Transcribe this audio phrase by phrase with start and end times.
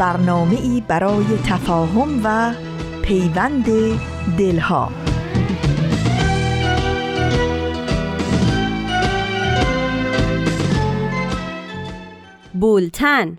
[0.00, 2.52] برنامه ای برای تفاهم و
[3.02, 3.66] پیوند
[4.38, 4.92] دلها.
[12.54, 13.38] بولتن.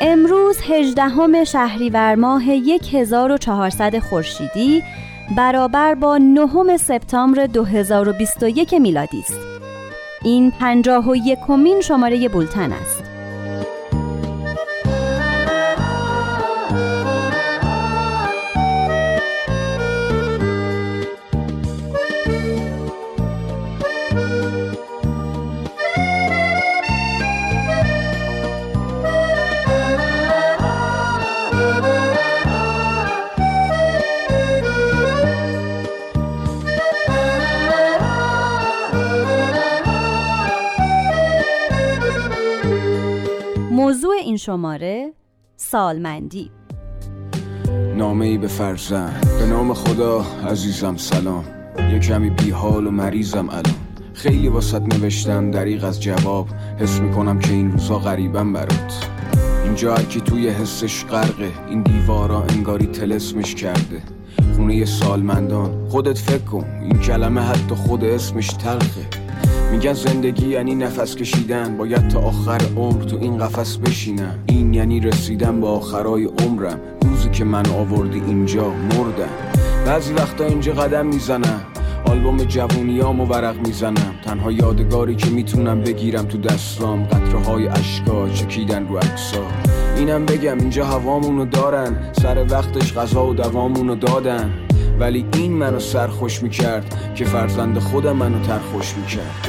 [0.00, 4.82] امروز هجدهم شهریور ماه 1400 خورشیدی
[5.36, 9.38] برابر با نهم سپتامبر 2021 میلادی است.
[10.22, 13.09] این پنجاه و یکمین شماره بولتن است.
[44.40, 45.12] شماره
[45.56, 46.50] سالمندی.
[47.96, 49.26] نامه ای به فرزند.
[49.38, 51.44] به نام خدا عزیزم سلام.
[51.92, 53.74] یه کمی بیحال و مریضم الان.
[54.14, 56.46] خیلی واسط نوشتم دریغ از جواب.
[56.78, 59.10] حس می‌کنم که این روزا غریبم برات.
[59.64, 61.52] اینجا هرکی توی حسش غرقه.
[61.68, 64.02] این دیوارا انگاری تلسمش کرده.
[64.56, 65.88] خونه سالمندان.
[65.88, 69.19] خودت فکر کن این کلمه حتی خود اسمش تلخه.
[69.70, 71.76] میگن زندگی یعنی نفس کشیدن.
[71.76, 74.38] باید تا آخر عمر تو این قفس بشینم.
[74.46, 76.80] این یعنی رسیدن با آخرای عمرم.
[77.02, 79.28] روزی که من آوردی اینجا مردم.
[79.86, 81.60] بعضی وقتا اینجا قدم می‌زنم.
[82.06, 84.14] آلبوم جوونیامو ورق می‌زنم.
[84.24, 87.04] تنها یادگاری که می‌تونم بگیرم تو دستام.
[87.04, 89.44] قطره های اشکا چکیدن رو اکسا
[89.96, 91.96] اینم بگم اینجا هوامونو دارن.
[92.12, 94.52] سر وقتش غذا و دوامونو دادن.
[95.00, 99.48] ولی این منو سرخوش می‌کرد که فرزند خودم منو ترخوش می‌کرد.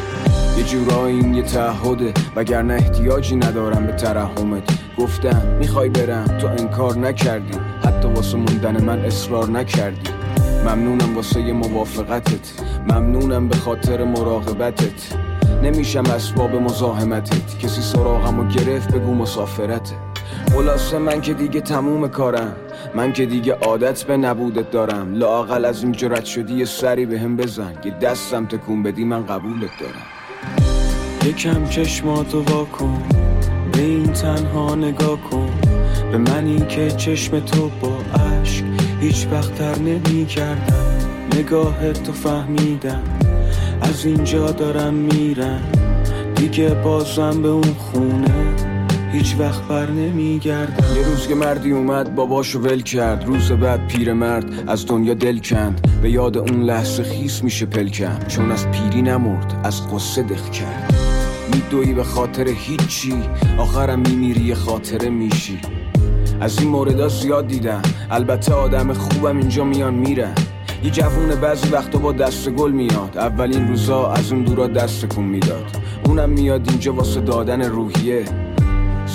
[0.58, 4.64] یه جورایی این یه تعهده وگرنه احتیاجی ندارم به ترحمت.
[4.98, 7.58] گفتم می‌خوای برم؟ تو انکار نکردی.
[7.86, 10.10] حتی واسه موندن من اصرار نکردی.
[10.66, 12.62] ممنونم واسه موافقتت.
[12.90, 15.16] ممنونم به خاطر مراقبتت.
[15.64, 17.60] نمیشم اسباب مزاحمتت.
[17.60, 20.11] کسی سراغم و گرفت بگو مسافرته.
[20.54, 22.56] خلاصه من که دیگه تموم کارم.
[22.96, 25.14] من که دیگه عادت به نبودت دارم.
[25.14, 27.74] لاقل از این جرت شدی یه سری به هم بزن.
[27.86, 30.06] یه دستم تکون بدی من قبولت دارم.
[31.26, 33.04] یکم چشماتو واکن
[33.72, 35.50] به این تنها نگاه کن.
[36.12, 38.66] به منی که چشم تو با عشق
[39.02, 41.00] هیچ وقت تر نمی کردم
[41.40, 43.04] نگاه تو فهمیدم.
[43.82, 45.62] از اینجا دارم میرم.
[46.36, 48.31] دیگه بازم به اون خونه.
[49.12, 50.96] هیچ وقت بر نمیگردم.
[50.96, 53.24] یه روز که مردی اومد باباشو ول کرد.
[53.28, 55.88] روز بعد پیرمرد از دنیا دل کند.
[56.02, 60.94] به یاد اون لحظه خیس میشه پلکم چون از پیری نمرد از قصه دخ کرد.
[61.54, 63.14] میدوی به خاطر هیچی
[63.58, 65.60] آخرم میمیری خاطره میشی.
[66.42, 67.82] از این موردا زیاد دیدم.
[68.12, 70.36] البته آدم خوبم اینجا میان میرن.
[70.84, 73.18] یه جوون بعضی وقتا با دست گل میاد.
[73.18, 75.66] اولین روزا از اون دورا دست کن می‌داد.
[76.06, 78.26] اونم میاد اینجا واسه دادن روحیه.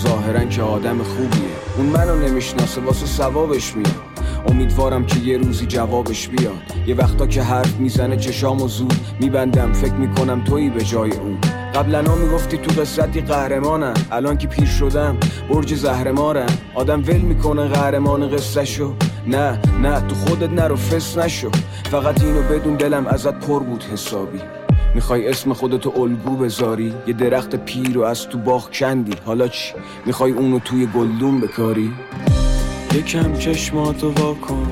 [0.02, 1.56] ظاهرا که آدم خوبیه.
[1.76, 3.94] اون منو نمی‌شناسه واسه ثوابش میاد.
[4.48, 6.62] امیدوارم که یه روزی جوابش بیاد.
[6.86, 9.72] یه وقتا که حرف می‌زنه چشامو زود میبندم.
[9.72, 11.38] فکر می‌کنم تویی به جای اون.
[11.74, 13.94] قبلا می‌گفتی تو قصتی قهرمانم.
[14.12, 15.16] الان که پیر شدم
[15.50, 16.58] برج زهرمارم.
[16.74, 18.86] آدم ول می‌کنه قهرمان قصه
[19.26, 21.50] نه نه تو خودت نرو فس نشو.
[21.90, 24.40] فقط اینو بدون دلم ازت پر بود حسابی.
[24.96, 29.12] می‌خوای اسم خودتو الگو بذاری؟ یه درخت پیر رو از تو باغ کندی.
[29.24, 29.74] حالا چی؟
[30.06, 31.92] می‌خوای اونو توی گلدون بکاری؟
[32.94, 34.66] یکم چشماتو واکن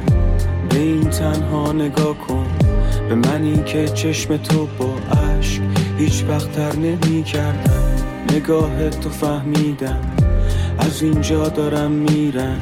[0.70, 2.46] به این تنها نگاه کن.
[3.08, 5.62] به منی که چشم تو با عشق
[5.98, 7.94] هیچ وقت تر نمی کردم
[8.30, 10.00] نگاه تو فهمیدم
[10.78, 12.60] از اینجا دارم میرم.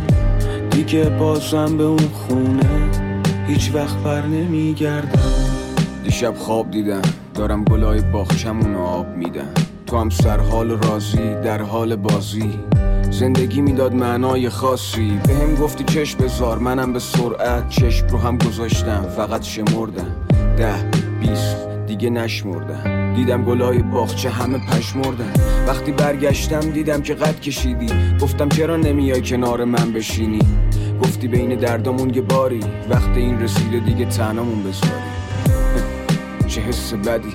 [0.70, 2.90] دیگه بازم به اون خونه
[3.46, 5.22] هیچ وقت بر نمی گردم
[6.04, 7.02] دیشب خواب دیدم.
[7.34, 9.48] دارم گلای باخچمون آب میدم.
[9.86, 12.58] تو هم سر حال راضی در حال بازی.
[13.10, 15.20] زندگی می‌داد معنای خاصی.
[15.26, 19.02] به هم گفتی چشم بزار منم به سرعت چشم رو هم گذاشتم.
[19.16, 20.16] فقط شمردم.
[20.56, 20.74] ده
[21.20, 21.56] بیست
[21.86, 23.14] دیگه نشمردم.
[23.14, 25.32] دیدم گلای باغچه همه پشمردن
[25.68, 28.18] وقتی برگشتم دیدم که قد کشیدی.
[28.20, 30.40] گفتم چرا نمیای کنار من بشینی؟
[31.02, 32.60] گفتی بین دردامون یه باری.
[32.90, 35.11] وقتی این رسیده دیگه تنامون بذاری.
[36.52, 37.32] چه حس بدی.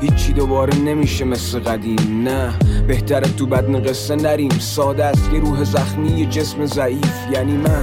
[0.00, 2.22] هیچی دوباره نمیشه مثل قدیم.
[2.28, 4.50] نه بهتره تو بدن قصه نریم.
[4.50, 7.14] ساده است یه روح زخمی یه جسم ضعیف.
[7.32, 7.82] یعنی من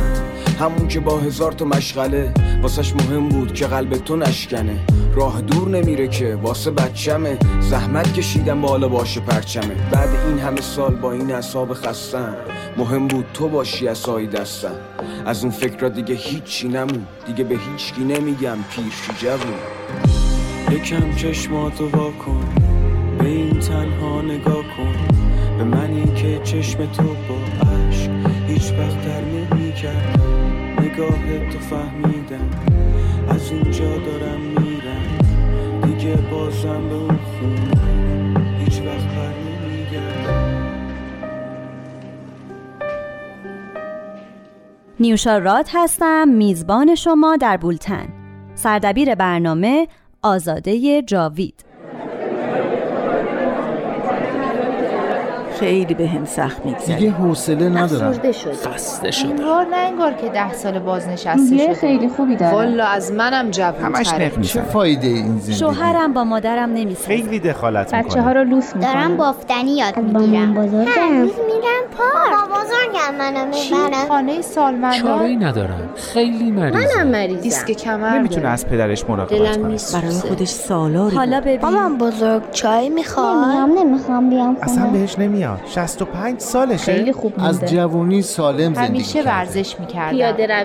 [0.60, 2.34] همون که با هزار تا مشغله.
[2.62, 4.80] واسش مهم بود که قلب تو نشکنه.
[5.16, 7.38] راه دور نمیره که واسه بچمه.
[7.60, 9.76] زحمت کشیدم بالا باشه پرچمه.
[9.92, 12.36] بعد این همه سال با این اصاب خستم.
[12.78, 14.76] مهم بود تو باشی اصایی دستم.
[15.26, 17.06] از اون فکر را دیگه هیچی نمون.
[17.28, 20.19] دیگه به هیچکی نمیگم پیرشی جوون.
[20.72, 22.46] یکم چشماتو وا کن.
[23.20, 24.96] به این تنها نگاه کن.
[25.58, 28.12] به منی که چشم تو با عشق
[28.48, 30.22] هیچ وقت در نمی‌کرد
[30.80, 32.50] نگاه تو فهمیدم.
[33.30, 35.18] از اینجا دارم میرم.
[35.82, 39.40] دیگه بازم به اون خونه هیچ وقت بر
[45.02, 48.08] نیوشا راد هستم میزبان شما در بولتن.
[48.56, 49.88] سردبیر برنامه
[50.22, 51.69] آزاده جاوید.
[55.60, 56.96] خیلی به هم سخت میگذره.
[56.96, 58.14] دیگه حوصله ندارم.
[58.66, 59.30] خسته شدم.
[59.30, 62.54] انگار نه انگار که ده سال بازنشسته شده خیلی خوبی داره.
[62.54, 67.08] والا از منم همش جوون‌تره نق چه فایده این زندگی؟ شوهرم با مادرم نمی‌سازه.
[67.08, 70.54] خیلی دخالت بچه ها رو لوس دارم می‌کنن بافتنی یاد می‌گیرم.
[70.54, 72.32] بزرگم میرم پارک.
[72.32, 75.02] بابا بزرگم منو چی؟ می‌برن خانه سالمندان.
[75.02, 77.42] چاره ندارم خیلی مریضم مریضم.
[77.42, 78.48] دیسک کمر نمی‌تونه.
[78.48, 79.78] از پدرش مراقبت کنه.
[79.94, 81.62] برای خودش سالاری حالا ببین.
[81.62, 85.00] مامان بزرگ چای می‌خواد نمیام نمی‌خوام بیام اصلا خونه.
[85.00, 85.49] بهش نمیاد.
[85.66, 89.22] 65 سالشه؟ خیلی خوب از جوونی سالم زندگی همیشه.
[89.22, 90.18] ورزش می‌کردم.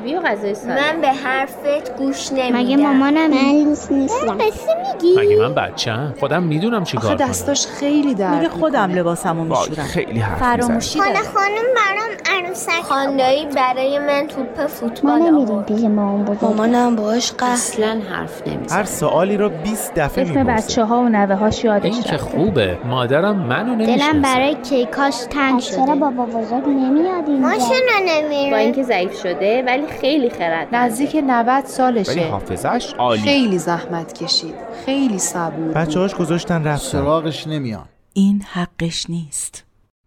[0.04, 0.74] روی و غذای سالم.
[0.74, 2.58] من به حرفت گوش نمیدم.
[2.58, 4.38] مگه مامانم؟ من لوس نیستم.
[4.38, 7.28] قصه میگی؟ مگه من بچم خودم می‌دونم چی آخه کار کنم.
[7.28, 9.86] دستاش خیلی درد میگه خودم لباسمو میشورم.
[9.86, 12.82] خیلی حرف فراموشی خانه داره خانم برام عروسک.
[12.82, 15.66] خاندایی برای من توپ ما فوتبال نمیریم آورد.
[15.66, 20.38] پیش مامان بزرگ مامانم باش قصد اصلا حرف نمیزن هر سوالی رو 20 دفعه اسم
[20.38, 20.66] می‌پرسه.
[20.66, 22.38] بچه ها و نوه هاش یادش این که رفته.
[22.38, 22.78] خوبه.
[22.84, 24.18] مادرم منو دلم نمی‌شناسه.
[24.18, 29.62] برای کیکاش تنگ پس چرا شده بابا بزرگ نمیاد ما اینجا چرا نمیره ضعیف شده
[29.62, 33.22] ولی خیلی خرد نزدیک 90 ولی سالشه حافظش عالی.
[33.22, 34.54] خیلی زحمت کشید.
[34.86, 35.72] خیلی صبور.
[35.72, 36.88] بچه‌هاش گذاشتن رفتن.
[36.88, 37.84] سراغش نمیان.
[38.12, 39.64] این حقش نیست.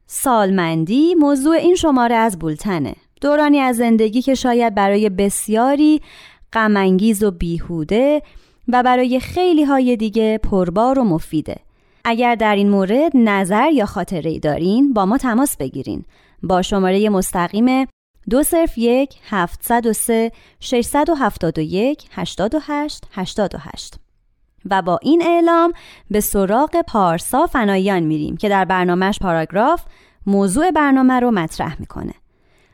[0.07, 2.95] سالمندی موضوع این شماره از بولتنه.
[3.21, 6.01] دورانی از زندگی که شاید برای بسیاری
[6.53, 8.21] غمانگیز و بیهوده
[8.67, 11.55] و برای خیلی های دیگه پربار و مفیده.
[12.09, 16.05] اگر در این مورد نظر یا خاطره دارین با ما تماس بگیرین
[16.43, 17.87] با شماره مستقیم
[18.29, 20.31] دو صرف یک هفتصد و سه
[21.09, 23.95] و هفتاد و یک هشتاد و هشت هشتاد و هشت
[24.69, 25.73] و با این اعلام
[26.11, 29.83] به سراغ پارسا فنایان میریم که در برنامهش پاراگراف
[30.25, 32.13] موضوع برنامه رو مطرح می‌کنه.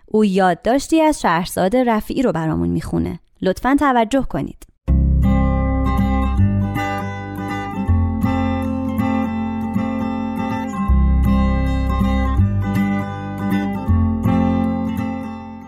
[0.05, 3.19] او یادداشتی از شهرزاد رفیعی رو برامون می‌خونه.
[3.41, 4.72] لطفا توجه کنید.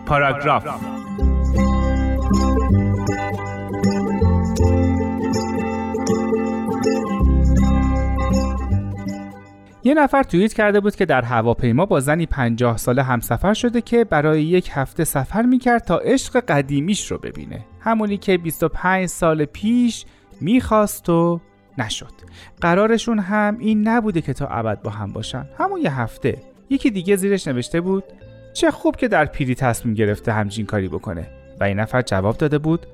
[0.06, 0.66] پاراگراف
[9.84, 14.04] یه نفر توییت کرده بود که در هواپیما با زنی پنجاه ساله همسفر شده که
[14.04, 17.64] برای یک هفته سفر می‌کرد تا عشق قدیمیش رو ببینه.
[17.80, 20.04] همونی که 25 سال پیش
[20.40, 21.40] می‌خواست و
[21.78, 22.12] نشد.
[22.60, 25.46] قرارشون هم این نبوده که تا ابد با هم باشن.
[25.58, 26.38] همون یه هفته.
[26.70, 28.04] یکی دیگه زیرش نوشته بود
[28.56, 31.26] چه خوب که در پیری تصمیم گرفته همچین کاری بکنه.
[31.60, 32.86] و این نفر جواب داده بود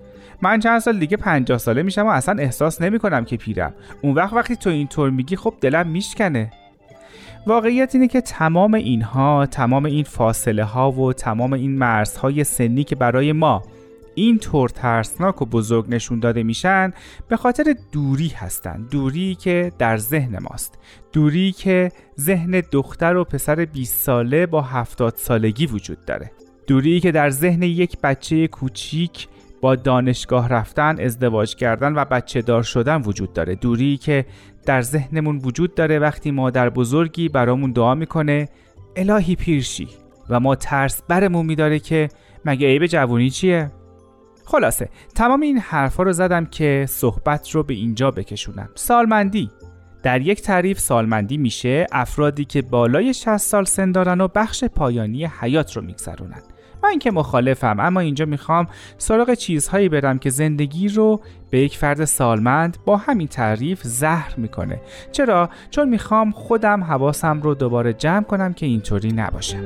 [0.43, 3.75] من چند سال دیگه پنجاه ساله میشم و اصلا احساس نمی کنم که پیرم.
[4.03, 6.53] اون وقت وقتی تو اینطور میگی خب دلم میشکنه.
[7.47, 12.97] واقعیت اینه که تمام اینها تمام این فاصله ها و تمام این مرزهای سنی که
[12.97, 13.63] برای ما
[14.15, 16.93] این طور ترسناک و بزرگ نشون داده میشن
[17.29, 20.79] به خاطر دوری هستند دوری که در ذهن ماست.
[21.13, 26.31] دوری که ذهن دختر و پسر 20 ساله با 70 سالگی وجود داره.
[26.67, 29.29] دوری که در ذهن یک بچه کوچیک
[29.61, 33.55] با دانشگاه رفتن ازدواج کردن و بچه دار شدن وجود داره.
[33.55, 34.27] دوری که
[34.67, 38.49] در ذهنمون وجود داره وقتی مادر بزرگی برامون دعا می‌کنه
[38.97, 39.89] الهی پیرشی.
[40.29, 42.09] و ما ترس برمون میداره که
[42.45, 43.71] مگه عیب جوونی چیه؟
[44.53, 48.69] خلاصه تمام این حرفا رو زدم که صحبت رو به اینجا بکشونم.
[48.75, 49.51] سالمندی.
[50.03, 55.25] در یک تعریف سالمندی میشه افرادی که بالای 60 سال سن دارن و بخش پایانی
[55.41, 56.43] حیات رو میگذرونن.
[56.83, 58.67] من که مخالفم اما اینجا می‌خوام
[58.99, 64.81] سراغ چیزهایی برم که زندگی رو به یک فرد سالمند با همین تعریف زهر می‌کنه.
[65.13, 69.59] چرا؟ چون می‌خوام خودم حواسم رو دوباره جمع کنم که اینطوری نباشه.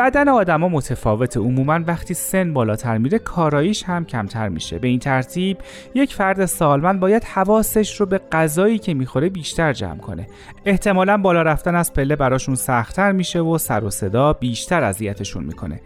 [0.00, 4.78] بدن آدما متفاوت عموما وقتی سن بالاتر میره کاراییش هم کمتر میشه.
[4.78, 5.58] به این ترتیب
[5.94, 10.26] یک فرد سالمند باید حواسش رو به غذایی که می‌خوره بیشتر جمع کنه.
[10.64, 15.80] احتمالا بالا رفتن از پله براشون سختتر میشه و سر و صدا بیشتر اذیتشون می‌کنه.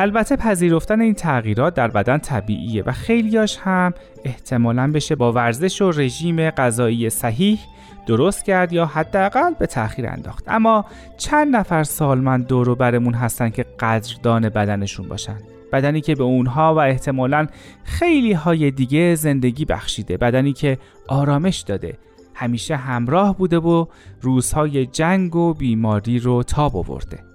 [0.00, 5.90] البته پذیرفتن این تغییرات در بدن طبیعیه و خیلیاش هم احتمالا بشه با ورزش و
[5.90, 7.58] رژیم غذایی صحیح
[8.06, 10.44] درست کرد یا حداقل به تاخیر انداخت.
[10.48, 10.84] اما
[11.16, 15.36] چند نفر سالمند دور برمون هستن که قدردان بدنشون باشن.
[15.72, 17.46] بدنی که به اونها و احتمالا
[17.84, 20.16] خیلی های دیگه زندگی بخشیده.
[20.16, 20.78] بدنی که
[21.08, 21.98] آرامش داده.
[22.34, 23.86] همیشه همراه بوده و
[24.20, 27.27] روزهای جنگ و بیماری رو تاب آورده.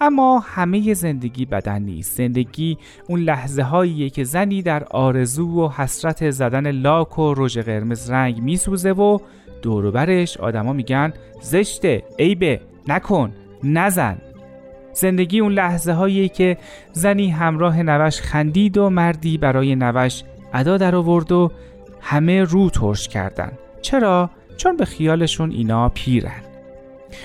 [0.00, 2.16] اما همه زندگی بدن نیست.
[2.16, 2.78] زندگی
[3.08, 8.42] اون لحظه هاییه که زنی در آرزو و حسرت زدن لاک و رژ قرمز رنگ
[8.42, 9.18] میسوزه و
[9.62, 13.32] دوروبرش آدما میگن زشته عیبه نکن
[13.64, 14.18] نزن.
[14.92, 16.56] زندگی اون لحظه هایی که
[16.92, 21.50] زنی همراه نوش خندید و مردی برای نوش ادا در آورد و
[22.00, 23.52] همه رو ترش کردن.
[23.82, 26.49] چرا؟ چون به خیالشون اینا پیرن.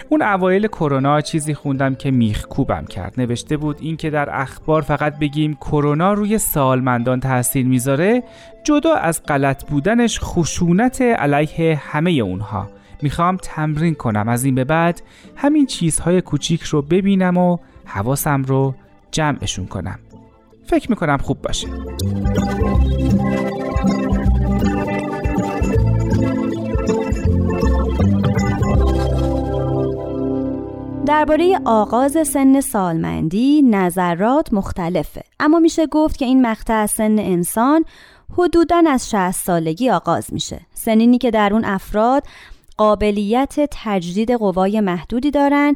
[0.09, 3.13] اون اوایل کرونا چیزی خوندم که میخ کوبم کرد.
[3.17, 8.23] نوشته بود این که در اخبار فقط بگیم کرونا روی سالمندان تاثیر می‌ذاره
[8.63, 12.69] جدا از غلط بودنش خشونت علیه همه اونها.
[13.01, 14.29] می‌خوام تمرین کنم.
[14.29, 15.01] از این به بعد
[15.35, 18.75] همین چیزهای کوچیک رو ببینم و حواسم رو
[19.11, 19.99] جمعشون کنم.
[20.65, 21.67] فکر می‌کنم خوب باشه.
[31.05, 37.85] درباره آغاز سن سالمندی نظرات مختلفه اما میشه گفت که این مقطع سن انسان
[38.37, 42.23] حدوداً از 60 سالگی آغاز میشه سنینی که در اون افراد
[42.77, 45.75] قابلیت تجدید قوای محدودی دارن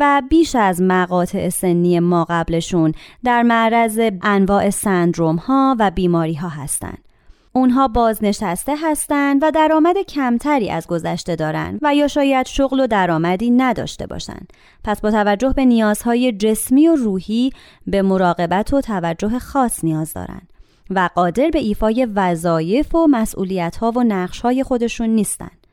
[0.00, 2.92] و بیش از مقاطع سنی ما قبلشون
[3.24, 7.09] در معرض انواع سندروم ها و بیماری ها هستند.
[7.52, 13.50] اونها بازنشسته هستند و درآمد کمتری از گذشته دارند و یا شاید شغل و درآمدی
[13.50, 14.52] نداشته باشند.
[14.84, 17.52] پس با توجه به نیازهای جسمی و روحی
[17.86, 20.52] به مراقبت و توجه خاص نیاز دارند
[20.90, 25.66] و قادر به ایفای وظایف و مسئولیت‌ها و نقش‌های خودشون نیستند.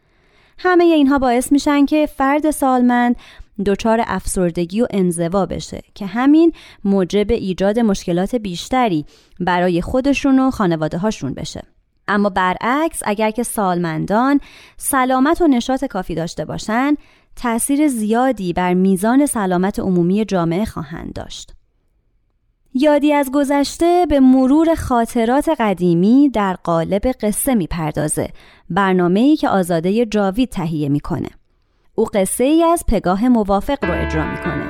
[0.57, 3.15] همه اینها باعث میشن که فرد سالمند
[3.65, 9.05] دچار افسردگی و انزوا بشه که همین موجب ایجاد مشکلات بیشتری
[9.39, 11.61] برای خودشون و خانواده هاشون بشه.
[12.07, 14.39] اما برعکس اگر که سالمندان
[14.77, 16.95] سلامت و نشاط کافی داشته باشن
[17.35, 21.53] تأثیر زیادی بر میزان سلامت عمومی جامعه خواهند داشت.
[22.73, 28.29] یادی از گذشته به مرور خاطرات قدیمی در قالب قصه می‌پردازه
[28.69, 31.29] برنامه‌ای که آزاده جاوید تهیه می‌کنه.
[31.99, 34.67] او قصه ای از پگاه موافق رو اجرا می‌کنه.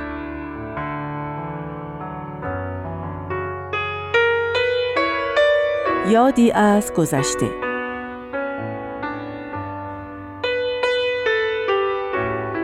[6.10, 7.50] یادی از گذشته.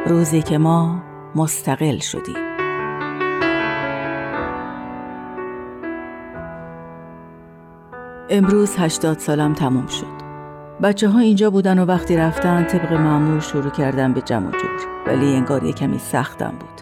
[0.07, 1.03] روزی که ما
[1.35, 2.37] مستقل شدیم.
[8.31, 10.24] امروز هشتاد سالم تموم شد.
[10.85, 14.87] بچه ها اینجا بودن و وقتی رفتن طبق معمول شروع کردن به جمع جور.
[15.07, 16.81] ولی انگار یه کمی سختم بود.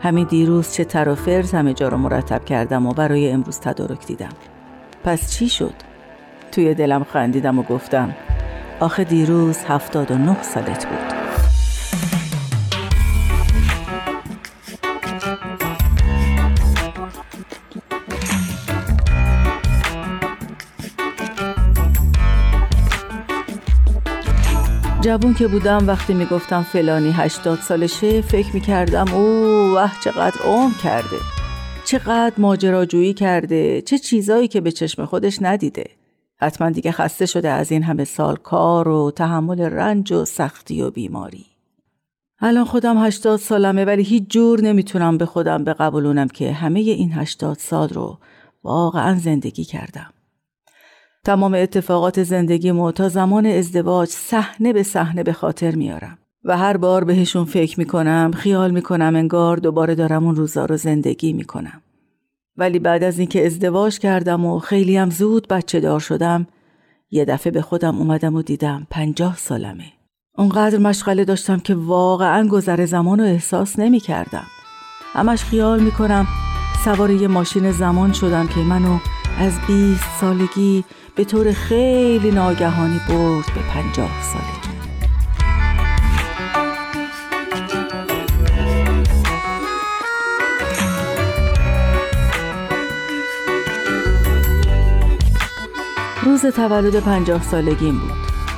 [0.00, 4.32] همین دیروز چه ترافرز همه جا رو مرتب کردم و برای امروز تدارک دیدم.
[5.04, 5.74] پس چی شد؟
[6.52, 8.14] توی دلم خندیدم و گفتم
[8.80, 11.13] آخه دیروز هفتاد و نه سالت بود.
[25.04, 29.22] جوون که بودم وقتی می‌گفتم فلانی هشتاد سالشه فکر می‌کردم او
[29.76, 31.16] وح چقدر عمر کرده.
[31.84, 33.82] چقدر ماجراجویی کرده.
[33.82, 35.84] چه چیزایی که به چشم خودش ندیده.
[36.36, 40.90] حتما دیگه خسته شده از این همه سال کار و تحمل رنج و سختی و
[40.90, 41.46] بیماری.
[42.40, 47.56] الان خودم هشتاد سالمه ولی هیچ جور نمی‌تونم به خودم بقبولونم که همه این هشتاد
[47.58, 48.18] سال رو
[48.64, 50.10] واقعا زندگی کردم.
[51.24, 56.18] تمام اتفاقات زندگیمو تا زمان ازدواج صحنه به صحنه به خاطر میارم.
[56.44, 61.32] و هر بار بهشون فکر می‌کنم خیال می‌کنم انگار دوباره دارم اون روزا رو زندگی
[61.32, 61.82] می‌کنم.
[62.56, 66.46] ولی بعد از اینکه ازدواج کردم و خیلی هم زود بچه دار شدم
[67.10, 69.92] یه دفعه به خودم اومدم و دیدم پنجاه سالمه.
[70.38, 74.44] اونقدر مشغله داشتم که واقعا گذر زمان رو احساس نمی کردم
[75.12, 76.26] همش خیال می کنم
[76.84, 78.98] سوار یه ماشین زمان شدم که منو
[79.38, 80.84] از 20 سالگی
[81.16, 84.74] به طور خیلی ناگهانی برد به پنجاه سالگی
[96.22, 98.10] روز تولد پنجاه سالگیم بود.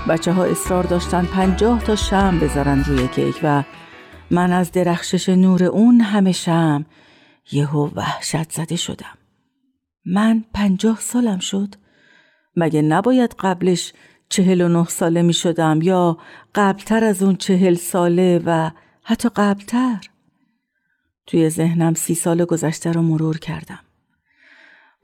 [0.08, 3.62] بچه ها اصرار داشتن پنجاه تا شم بذارن روی کیک و
[4.30, 6.86] من از درخشش نور اون همه شم
[7.52, 9.18] یهو وحشت زده شدم.
[10.06, 11.74] من پنجاه سالم شد.
[12.56, 13.92] مگه نباید قبلش
[14.28, 16.18] چهل و نه ساله می شدم یا
[16.54, 18.70] قبلتر از اون چهل ساله و
[19.02, 20.00] حتی قبلتر
[21.26, 23.80] توی ذهنم سی سال گذشته رو مرور کردم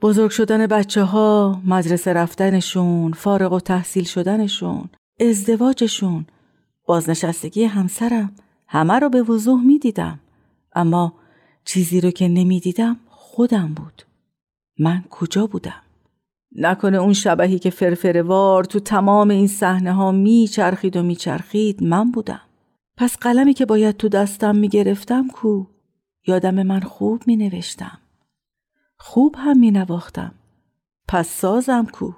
[0.01, 6.25] بزرگ شدن بچه ها، مدرسه رفتنشون، فارغ و تحصیل شدنشون، ازدواجشون،
[6.85, 8.35] بازنشستگی همسرم
[8.67, 10.19] همه رو به وضوح می دیدم.
[10.75, 11.13] اما
[11.65, 14.03] چیزی رو که نمی دیدم خودم بود.
[14.79, 15.82] من کجا بودم؟
[16.55, 22.41] نکنه اون شبهی که فرفروار تو تمام این صحنه ها میچرخید و میچرخید من بودم.
[22.97, 25.65] پس قلمی که باید تو دستم می‌گرفتم کو؟
[26.27, 27.99] یادم من خوب می نوشتم.
[28.97, 30.31] خوب هم می نواختم.
[31.07, 32.11] پس سازم کو؟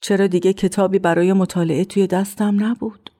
[0.00, 3.10] چرا دیگه کتابی برای مطالعه توی دستم نبود؟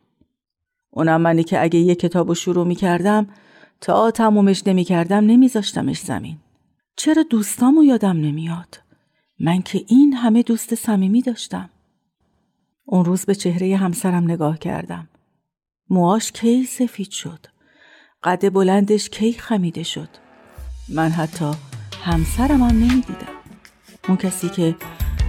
[0.90, 3.26] اونم منی که اگه یه کتاب شروع می کردم
[3.80, 5.48] تا تمومش نمی کردم نمی
[5.94, 6.36] زمین.
[6.96, 8.89] چرا دوستامو یادم نمیاد؟
[9.40, 11.70] من که این همه دوست صمیمی داشتم.
[12.84, 15.08] اون روز به چهره همسرم نگاه کردم.
[15.90, 17.46] موهاش کی سفید شد.
[18.22, 20.08] قد بلندش کی خمیده شد.
[20.88, 21.50] من حتی
[22.02, 23.34] همسرم هم نمی‌دیدم.
[24.08, 24.76] اون کسی که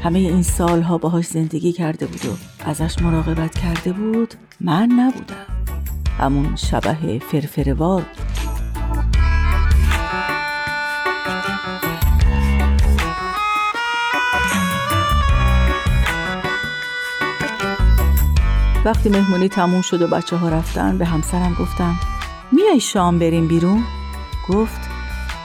[0.04, 5.46] همه این سالها باهاش زندگی کرده بود و ازش مراقبت کرده بود من نبودم.
[6.18, 8.31] همون شبه فرفروار بود.
[18.86, 21.96] وقتی مهمونی تموم شد و بچه ها رفتن به همسرم گفتم
[22.52, 23.84] میای شام بریم بیرون؟
[24.50, 24.82] گفت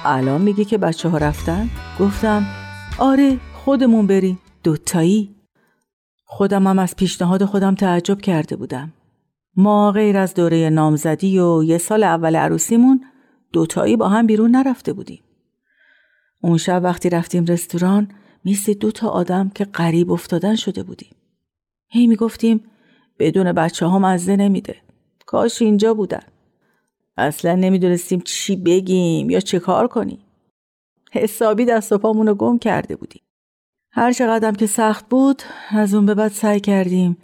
[0.04, 1.70] الان میگی که بچه ها رفتن؟
[2.00, 2.46] گفتم
[2.98, 4.38] آره خودمون بریم.
[4.64, 5.34] دوتایی؟
[6.24, 8.92] خودم هم از پیشنهاد خودم تعجب کرده بودم.
[9.56, 13.04] ما غیر از دوره نامزدی و یه سال اول عروسیمون
[13.52, 15.20] دوتایی با هم بیرون نرفته بودیم.
[16.40, 18.08] اون شب وقتی رفتیم رستوران
[18.44, 21.10] مثل دو تا آدم که غریب افتادن شده بودیم.
[21.88, 22.60] هی می‌گفتیم
[23.18, 24.76] بدون بچه ها مزه نمیده.
[25.26, 26.22] کاش اینجا بودن.
[27.16, 30.18] اصلا نمی‌دونستیم چی بگیم یا چه کار کنیم.
[31.12, 33.22] حسابی دست و پامونو گم کرده بودیم.
[33.92, 37.16] هر چقدرم که سخت بود از اون به بعد سعی کردیم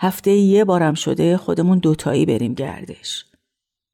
[0.00, 3.24] هفته یه بارم شده خودمون دوتایی بریم گردش.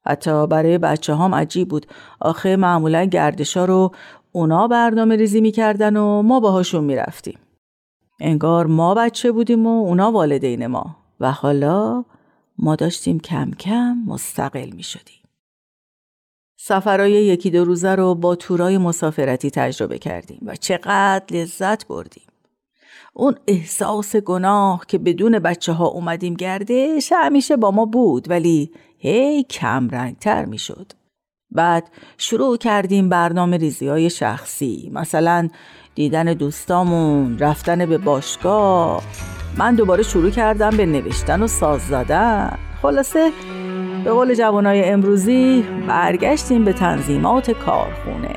[0.05, 1.85] حتی برای بچه هم عجیب بود.
[2.19, 3.91] آخه معمولا گردشا رو
[4.31, 7.39] اونا برنامه ریزی می‌کردن و ما باهاشون می‌رفتیم.
[8.19, 11.04] انگار ما بچه بودیم و اونا والدین ما.
[11.19, 12.05] و حالا
[12.57, 15.21] ما داشتیم کم کم مستقل می شدیم.
[16.57, 22.23] سفرهای یکی دو روزه رو با تورای مسافرتی تجربه کردیم و چقدر لذت بردیم.
[23.13, 29.43] اون احساس گناه که بدون بچه ها اومدیم گردش همیشه با ما بود ولی هی
[29.43, 30.91] کم رنگ تر می شد.
[31.51, 35.49] بعد شروع کردیم برنامه ریزی های شخصی مثلا
[35.95, 39.03] دیدن دوستامون رفتن به باشگاه
[39.57, 42.57] من دوباره شروع کردم به نوشتن و ساز زدن.
[42.81, 43.31] خلاصه
[44.03, 48.35] به قول جوانای امروزی برگشتیم به تنظیمات کارخونه.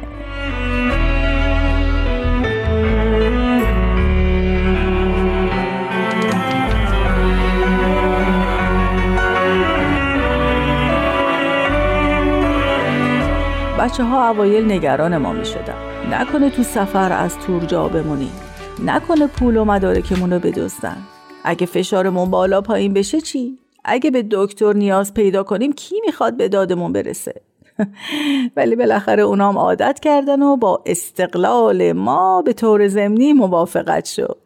[13.78, 15.74] بچه ها اوایل نگران ما می شدن.
[16.10, 18.47] نکنه تو سفر از تور جا بمونیم
[18.84, 20.96] نکنه پول و مدارکمون رو بدزدن.
[21.44, 26.48] اگه فشارمون بالا پایین بشه چی؟ اگه به دکتر نیاز پیدا کنیم کی می‌خواد به
[26.48, 27.40] دادمون برسه؟
[28.56, 34.38] ولی بالاخره اونام عادت کردن و با استقلال ما به طور ضمنی موافقت شد.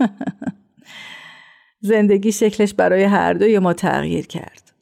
[1.80, 4.72] زندگی شکلش برای هر دوی ما تغییر کرد.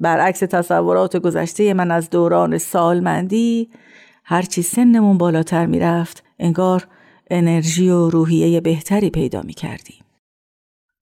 [0.00, 3.70] برعکس تصورات گذشته من از دوران سالمندی
[4.24, 6.88] هرچی سنمون بالاتر می‌رفت انگار
[7.30, 10.04] انرژی و روحیه بهتری پیدا می کردیم.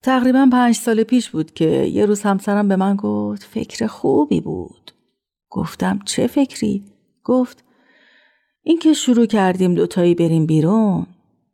[0.03, 4.91] تقریبا پنج سال پیش بود که یه روز همسرم به من گفت فکر خوبی بود.
[5.49, 6.83] گفتم چه فکری؟
[7.23, 7.63] گفت
[8.63, 11.07] اینکه شروع کردیم دوتایی بریم بیرون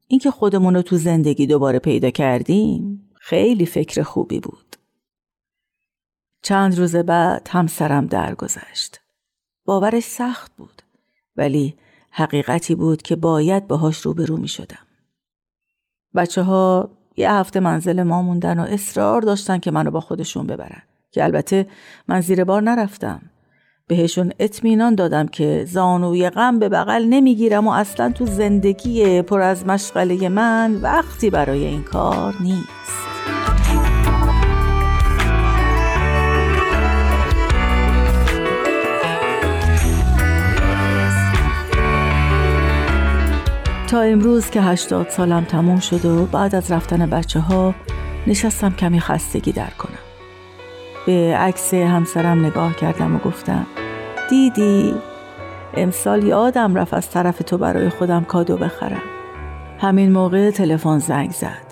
[0.08, 4.76] اینکه خودمون رو تو زندگی دوباره پیدا کردیم خیلی فکر خوبی بود
[6.42, 9.00] چند روز بعد همسرم درگذشت
[9.66, 10.82] باورش سخت بود
[11.36, 11.76] ولی
[12.16, 14.86] حقیقتی بود که باید باهاش روبرو می شدم
[16.16, 20.82] بچه ها یه هفته منزل ما موندن و اصرار داشتن که منو با خودشون ببرن
[21.12, 21.68] که البته
[22.08, 23.22] من زیر بار نرفتم.
[23.88, 29.66] بهشون اطمینان دادم که زانوی غم به بغل نمی‌گیرم و اصلا تو زندگی پر از
[29.66, 33.13] مشغله من وقتی برای این کار نیست.
[43.94, 47.76] تا امروز که هشتاد سالم تموم شد و بعد از رفتن بچه ها
[48.28, 50.00] نشستم کمی خستگی در کنم.
[51.06, 53.66] به عکس همسرم نگاه کردم و گفتم
[54.30, 54.94] دیدی
[55.74, 59.02] امسال یادم رفت از طرف تو برای خودم کادو بخرم.
[59.80, 61.66] همین موقع تلفن زنگ زد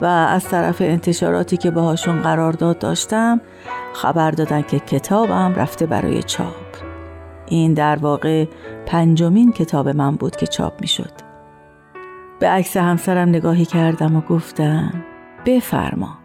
[0.00, 3.40] و از طرف انتشاراتی که باهاشون قرارداد داشتم
[3.94, 6.54] خبر دادن که کتابم رفته برای چاپ.
[7.46, 8.44] این در واقع
[8.86, 11.27] پنجمین کتاب من بود که چاپ می شد
[12.40, 15.04] به عکس همسرم نگاهی کردم و گفتم
[15.46, 16.18] بفرما.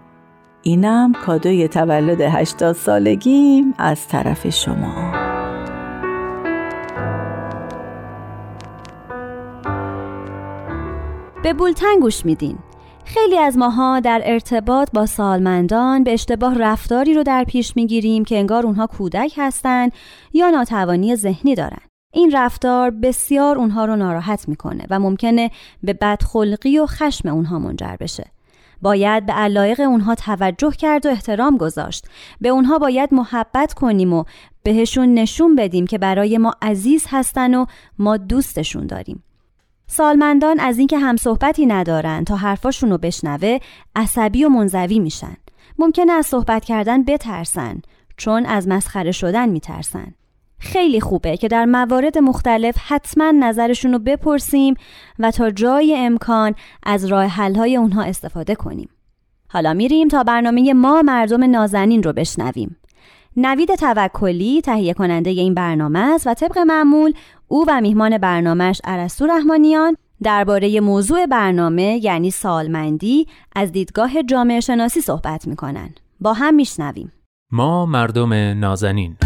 [0.62, 5.12] اینم کادوی تولد هشتاد سالگیم از طرف شما.
[11.44, 12.58] به بولتن گوش میدین.
[13.06, 18.38] خیلی از ماها در ارتباط با سالمندان به اشتباه رفتاری رو در پیش می‌گیریم که
[18.38, 19.92] انگار اونها کودک هستند
[20.34, 21.93] یا ناتوانی ذهنی دارن.
[22.14, 25.52] این رفتار بسیار اونها رو ناراحت می‌کنه و ممکنه
[25.84, 28.26] به بدخلقی و خشم اونها منجر بشه.
[28.82, 32.08] باید به علایق اونها توجه کرد و احترام گذاشت.
[32.42, 34.24] به اونها باید محبت کنیم و
[34.64, 37.66] بهشون نشون بدیم که برای ما عزیز هستن و
[38.00, 39.24] ما دوستشون داریم.
[39.88, 43.58] سالمندان از اینکه هم صحبتی ندارن تا حرفاشون رو بشنوه
[43.96, 45.38] عصبی و منزوی میشن.
[45.80, 47.82] ممکنه از صحبت کردن بترسن
[48.18, 50.14] چون از مسخره شدن میترسن.
[50.64, 54.76] خیلی خوبه که در موارد مختلف حتما نظرشون رو بپرسیم
[55.20, 58.90] و تا جای امکان از راه حلهای اونها استفاده کنیم.
[59.50, 62.78] حالا میریم تا برنامه ما مردم نازنین رو بشنویم.
[63.38, 67.14] نوید توکلی تهیه کننده این برنامه است و طبق معمول
[67.48, 75.02] او و میهمان برنامهش عرستو رحمانیان درباره موضوع برنامه یعنی سالمندی از دیدگاه جامعه شناسی
[75.02, 75.90] صحبت می‌کنن.
[76.20, 77.12] با هم میشنویم.
[77.52, 79.18] ما مردم نازنین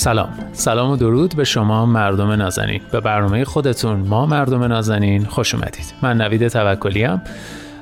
[0.00, 0.28] سلام.
[0.52, 2.80] سلام و درود به شما مردم نازنین.
[2.92, 5.94] به برنامه خودتون ما مردم نازنین خوش اومدید.
[6.02, 7.04] من نوید توکلی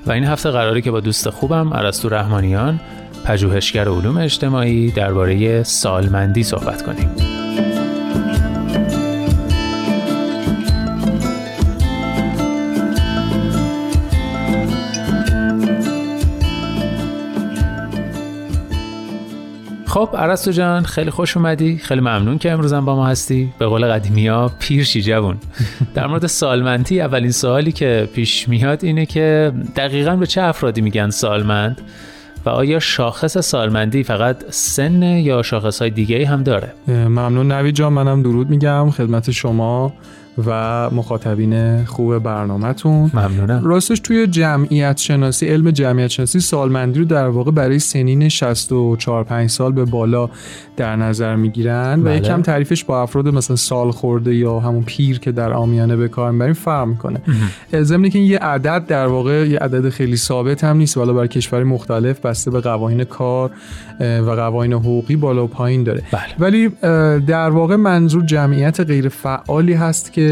[0.06, 2.80] و این هفته قراره که با دوست خوبم عرستو رحمانیان
[3.24, 7.37] پژوهشگر علوم اجتماعی درباره سالمندی صحبت کنیم.
[19.98, 21.76] خب عرستو جان خیلی خوش اومدی.
[21.76, 23.52] خیلی ممنون که امروزم با ما هستی.
[23.58, 25.36] به قول قدیمی ها پیرشی جوون.
[25.94, 31.10] در مورد سالمندی اولین سوالی که پیش میاد اینه که دقیقا به چه افرادی میگن
[31.10, 31.80] سالمند
[32.46, 37.52] و آیا شاخص سالمندی فقط سن یا شاخص های دیگه هم داره؟ ممنون.
[37.52, 38.90] نوید جان منم درود میگم.
[38.90, 39.92] خدمت شما.
[40.46, 43.10] و مخاطبین خوب برنامهتون.
[43.14, 43.64] ممنونم.
[43.64, 49.50] راستش توی جمعیت شناسی علم جمعیت شناسی سالمندی رو در واقع برای سنین 64 5
[49.50, 50.30] سال به بالا
[50.76, 52.14] در نظر می‌گیرن بله.
[52.14, 56.08] و یکم تعریفش با افراد مثلا سال خورده یا همون پیر که در آمیانه به
[56.08, 57.20] کار می‌بریم فرق می‌کنه.
[57.82, 61.28] ضمن که این یه عدد در واقع یه عدد خیلی ثابت هم نیست والا برای
[61.28, 63.50] کشور مختلف بسته به قوانین کار
[64.00, 66.02] و قوانین حقوقی بالا و پایین داره.
[66.12, 66.22] بله.
[66.38, 66.68] ولی
[67.26, 70.27] در واقع منظور جمعیت غیر فعالی هست که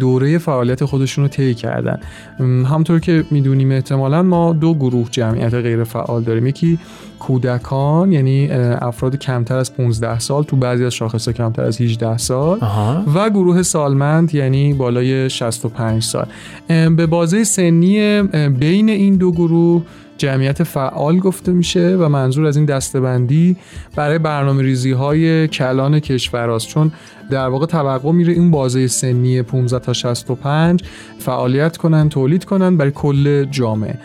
[0.00, 2.00] دوره فعالیت خودشون رو طی کردن.
[2.40, 6.46] همطور که می‌دونیم احتمالا ما دو گروه جمعیت غیر فعال داریم.
[6.46, 6.78] یکی
[7.20, 12.58] کودکان یعنی افراد کمتر از 15 سال تو بعضی از شاخص کمتر از 18 سال
[12.60, 13.04] آها.
[13.14, 16.26] و گروه سالمند یعنی بالای 65 سال
[16.68, 19.82] به بازه سنی بین این دو گروه
[20.20, 23.56] جمعیت فعال گفته میشه و منظور از این دستبندی
[23.96, 26.92] برای برنامه ریزی های کلان کشور است چون
[27.30, 30.82] در واقع توقع میره این بازه سنی 15 تا 65
[31.18, 33.98] فعالیت کنن تولید کنن برای کل جامعه.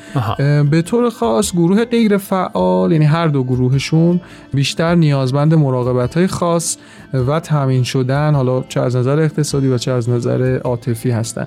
[0.72, 4.22] به طور خاص گروه غیر فعال یعنی هر دو گروهشون
[4.54, 6.78] بیشتر نیازمند مراقبت های خاص
[7.14, 11.46] و تامین شدن حالا چه از نظر اقتصادی و چه از نظر عاطفی هستن.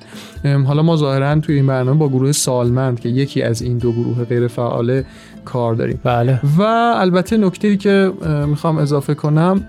[0.66, 4.24] حالا ما ظاهرا توی این برنامه با گروه سالمند که یکی از این دو گروه
[4.24, 5.02] غیر فعال
[5.44, 6.00] کار داریم.
[6.04, 6.40] بله.
[6.58, 6.62] و
[6.96, 8.12] البته نکته‌ای که
[8.46, 9.64] می‌خوام اضافه کنم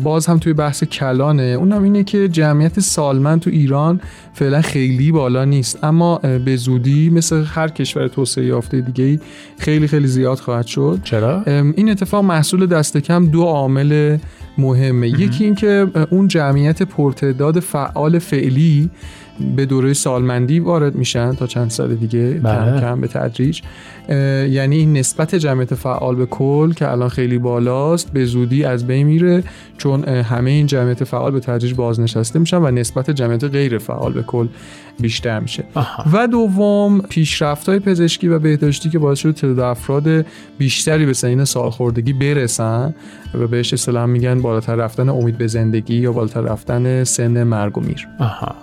[0.00, 1.42] باز هم توی بحث کلانه.
[1.42, 4.00] اونم اینه که جمعیت سالمند تو ایران
[4.32, 5.84] فعلا خیلی بالا نیست.
[5.84, 9.20] اما به زودی مثل هر کشور توسعه یافته دیگه
[9.58, 11.00] خیلی خیلی زیاد خواهد شد.
[11.04, 14.18] چرا؟ این اتفاق محصول دست کم دو عامل
[14.58, 15.08] مهمه.
[15.08, 18.90] یکی اینکه اون جمعیت پرتعداد فعال فعلی
[19.56, 22.80] به دوره سالمندی وارد میشن تا چند سال دیگه بله.
[22.80, 23.60] کم کم به تدریج
[24.08, 29.06] یعنی این نسبت جمعیت فعال به کل که الان خیلی بالاست به زودی از بین
[29.06, 29.44] میره
[29.78, 34.22] چون همه این جمعیت فعال به تدریج بازنشسته میشن و نسبت جمعیت غیر فعال به
[34.22, 34.46] کل
[35.00, 36.04] بیشتر میشه آها.
[36.12, 40.26] و دوم پیشرفت های پزشکی و بهداشتی که باعث شده تعداد افراد
[40.58, 42.94] بیشتری به سنین سالخوردگی برسن
[43.38, 47.80] و بهش اصطلاح میگن بالاتر رفتن امید به زندگی یا بالاتر رفتن سن مرگ و
[47.80, 48.08] میر.
[48.18, 48.54] آها.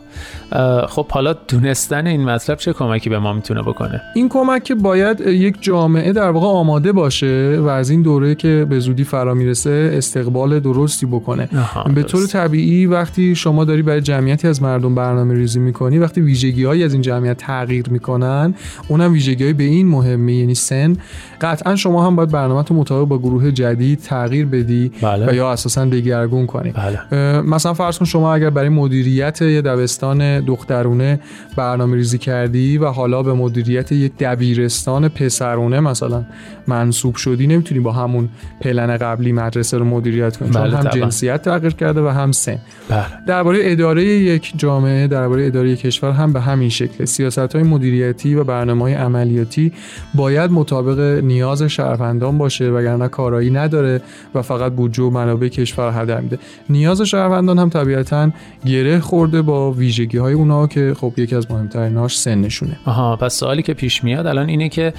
[0.88, 5.20] خب حالا دونستن این مطلب چه کمکی به ما می‌تونه بکنه؟ این کمک که باید
[5.22, 9.92] یک جامعه در واقع آماده باشه و از این دوره که به زودی فرا می‌رسه
[9.94, 11.50] استقبال درستی بکنه.
[11.96, 16.64] به طور طبیعی وقتی شما داری برای جمعیتی از مردم برنامه ریزی می‌کنی وقتی ویژگی
[16.64, 18.54] های از این جمعیت تغییر می‌کنن
[18.88, 20.98] اونم ویژگی های به این مهمه یعنی سن
[21.42, 25.30] قطعا شما هم باید برنامه تو مطابق با گروه جدید تغییر بدی بله.
[25.30, 27.42] و یا اساسا دگرگون کنی بله.
[27.42, 31.20] مثلا فرض کن شما اگر برای مدیریت یه دبستان دخترونه
[31.56, 36.24] برنامه ریزی کردی و حالا به مدیریت یک دبیرستان پسرونه مثلا
[36.68, 38.30] منصوب شدی نمی‌تونی با همون
[38.62, 41.02] پلن قبلی مدرسه رو مدیریت کنی بله چون هم طبعا.
[41.02, 42.58] جنسیت تغییر کرده و هم سن
[42.90, 43.06] بله.
[43.28, 48.36] درباره اداره یک جامعه درباره اداره یک کشور هم به همین شکل سیاست های مدیریتی
[48.36, 49.74] و برنامه های عملیاتی
[50.16, 54.02] باید مطابق نیاز شهروندان باشه وگرنه کارایی نداره
[54.36, 58.30] و فقط بودجه و منابع کشور هدر میده نیاز شهروندان هم طبیعتا
[58.66, 62.80] گره خورده با ویژگی های اونا که خب یکی از مهمتریناش سنشونه.
[62.86, 64.94] آها پس سوالی که پیش میاد الان اینه که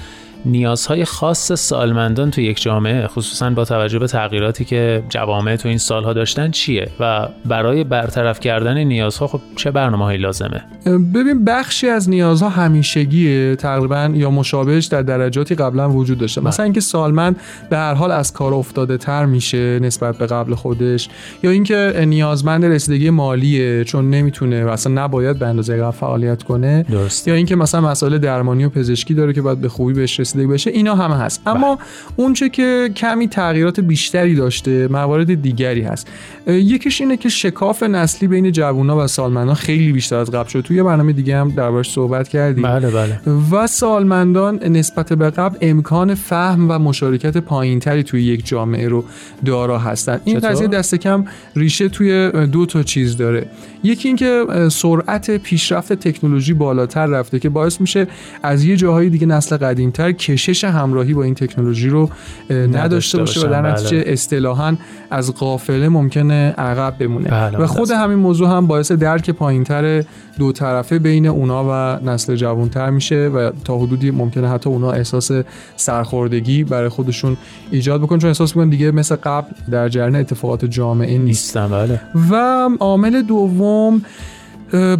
[0.45, 5.77] نیازهای خاص سالمندان تو یک جامعه خصوصا با توجه به تغییراتی که جوامع تو این
[5.77, 11.87] سالها داشتن چیه؟ و برای برطرف کردن نیازها خب چه برنامه هایی لازمه؟ ببین بخشی
[11.87, 16.41] از نیازها همیشگیه تقریبا یا مشابهش در درجاتی قبلا وجود داشته.
[16.41, 17.35] مثلا اینکه سالمند
[17.69, 21.09] به هر حال از کار افتاده تر میشه نسبت به قبل خودش
[21.43, 26.85] یا اینکه نیازمند رسیدگی مالیه چون نمی‌تونه و اصلا نباید به اندازه قبل فعالیت کنه.
[26.91, 27.27] درست.
[27.27, 30.71] یا اینکه مثلا مسائل درمانی و پزشکی داره که باید به خوبی بهش رسیدگی بشه
[30.71, 31.41] اینا همه هست.
[31.45, 31.79] اما
[32.15, 36.07] اونچه که کمی تغییرات بیشتری داشته موارد دیگری هست.
[36.47, 40.61] یکیش اینه که شکاف نسلی بین جوونا و سالمندان خیلی بیشتر از قبل شد.
[40.61, 42.63] توی برنامه دیگه هم دربارش صحبت کردیم.
[42.63, 43.19] بله بله.
[43.51, 49.05] و سالمندان نسبت به قبل امکان فهم و مشارکت پایینتری توی یک جامعه رو
[49.45, 50.21] دارا هستن.
[50.25, 53.47] این؟ قضیه دست کم ریشه توی دو تا چیز داره.
[53.83, 58.07] یکی اینکه سرعت پیشرفت تکنولوژی بالاتر رفته که باعث میشه
[58.43, 62.09] از یه جاهای دیگه نسل قدیمتر کشش همراهی با این تکنولوژی رو
[62.49, 64.13] نداشته باشه و در نتیجه بله.
[64.13, 64.75] اصطلاحا
[65.11, 67.29] از قافله ممکنه عقب بمونه.
[67.29, 67.91] بله، و خود.
[67.91, 70.03] همین موضوع هم باعث درک پایینتر
[70.37, 75.31] دو طرفه بین اونا و نسل جوانتر میشه و تا حدودی ممکنه حتی اونا احساس
[75.75, 77.37] سرخوردگی برای خودشون
[77.71, 78.19] ایجاد بکنن.
[78.19, 81.57] چون احساس می‌کنن دیگه مثل قبل در جریان اتفاقات جامعه نیست.
[81.57, 82.01] نیستن بله.
[82.31, 82.35] و
[82.79, 84.01] عامل دوم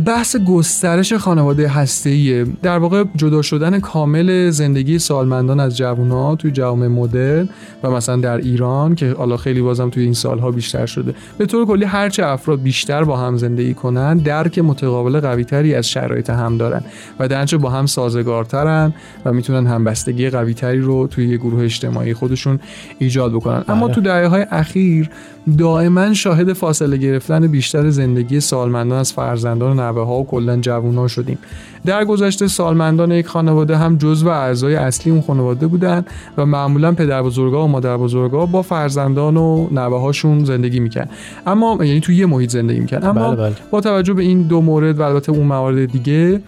[0.06, 2.46] بحث گسترش خانواده هسته‌ایه.
[2.62, 7.50] در واقع جدا شدن کامل زندگی سالمندان از جوونا توی جوامع مدرن
[7.84, 11.16] و مثلا در ایران که حالا خیلی بازم توی این سالها بیشتر شده.
[11.38, 16.30] به طور کلی هرچه افراد بیشتر با هم زندگی کنن درک متقابل قویتری از شرایط
[16.30, 16.82] هم دارن
[17.20, 18.94] و درنچه با هم سازگارترن
[19.26, 22.60] و می‌تونن همبستگی قویتری رو توی یه گروه اجتماعی خودشون
[23.00, 23.64] ایجاد بکنن.
[23.68, 23.96] اما بله.
[23.96, 25.10] تو دهه های اخیر
[25.58, 31.08] دائما شاهد فاصله گرفتن بیشتر زندگی سالمندان از فرزندان و نوه ها و کلا جوونا
[31.08, 31.38] شدیم.
[31.86, 36.06] در گذشته سالمندان یک خانواده هم جزو اعضای اصلی اون خانواده بودن
[36.38, 41.06] و معمولا پدر بزرگا و مادر بزرگا با فرزندان و نوه هاشون زندگی میکن
[41.48, 43.56] اما یعنی توی یه محیط زندگی میکن اما بله بله.
[43.72, 46.42] با توجه به این دو مورد و البته اون موارد دیگه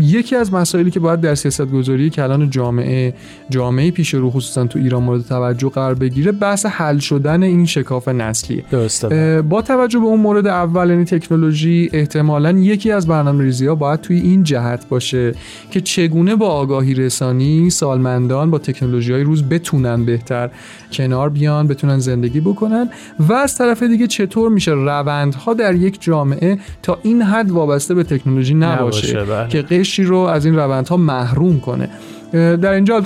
[0.00, 3.14] یکی از مسائلی که باید در سیاست گذاری کلان جامعه
[3.50, 8.08] جامعه پیش رو خصوصا تو ایران مورد توجه قرار بگیره بحث حل شدن این شکاف
[8.08, 8.64] نسلیه.
[8.70, 13.74] درسته با توجه به اون مورد اول یعنی تکنولوژی احتمالا یکی از برنامه ریزی ها
[13.74, 15.34] باید توی این جهت باشه
[15.70, 20.50] که چگونه با آگاهی رسانی سالمندان با تکنولوژی های روز بتونن بهتر
[20.92, 22.88] کنار بیان بتونن زندگی بکنن
[23.18, 28.02] و از طرف دیگه چطور میشه روندها در یک جامعه تا این حد وابسته به
[28.02, 29.62] تکنولوژی نباشه, نباشه، بله.
[29.62, 31.88] که قشری رو از این روندها محروم کنه.
[32.32, 33.02] در اینجا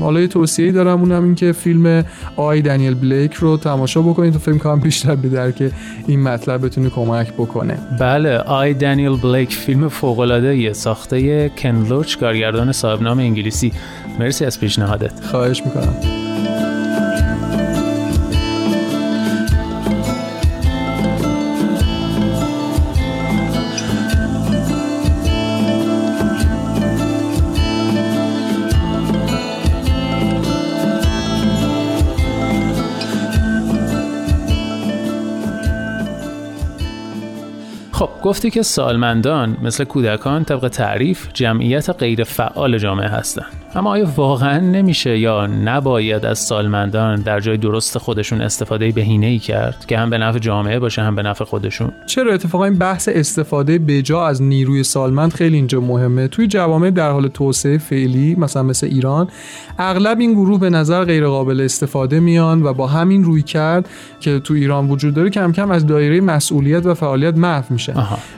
[0.00, 2.04] حالا یه توصیه‌ای دارم اونم این که فیلم
[2.36, 5.72] آی دنیل بلیک رو تماشا بکنید تا فکر کنم بیشتر به درک
[6.06, 7.78] این مطلب بتونه کمک بکنه.
[8.00, 13.72] بله آی دنیل بلیک فیلم فوق‌العاده‌ایه ساخته کن لوچ کارگردان صاحب نام انگلیسی.
[14.18, 15.24] مرسی از پیشنهادت.
[15.24, 16.23] خواهش می‌کنم.
[38.34, 43.46] گفتی که سالمندان مثل کودکان طبق تعریف جمعیت غیر فعال جامعه هستند.
[43.74, 49.38] اما آیا واقعا نمیشه یا نباید از سالمندان در جای درست خودشون استفاده بهینه ای
[49.38, 53.08] کرد که هم به نفع جامعه باشه هم به نفع خودشون؟ چرا اتفاقا این بحث
[53.12, 58.62] استفاده بجا از نیروی سالمند خیلی اینجا مهمه؟ توی جوامع در حال توسعه فعلی مثلا
[58.62, 59.28] مثل ایران
[59.78, 63.88] اغلب این گروه به نظر غیر قابل استفاده میان و با همین روی کرد
[64.20, 67.94] که تو ایران وجود داره کم کم از دایره مسئولیت و فعالیت محو میشه.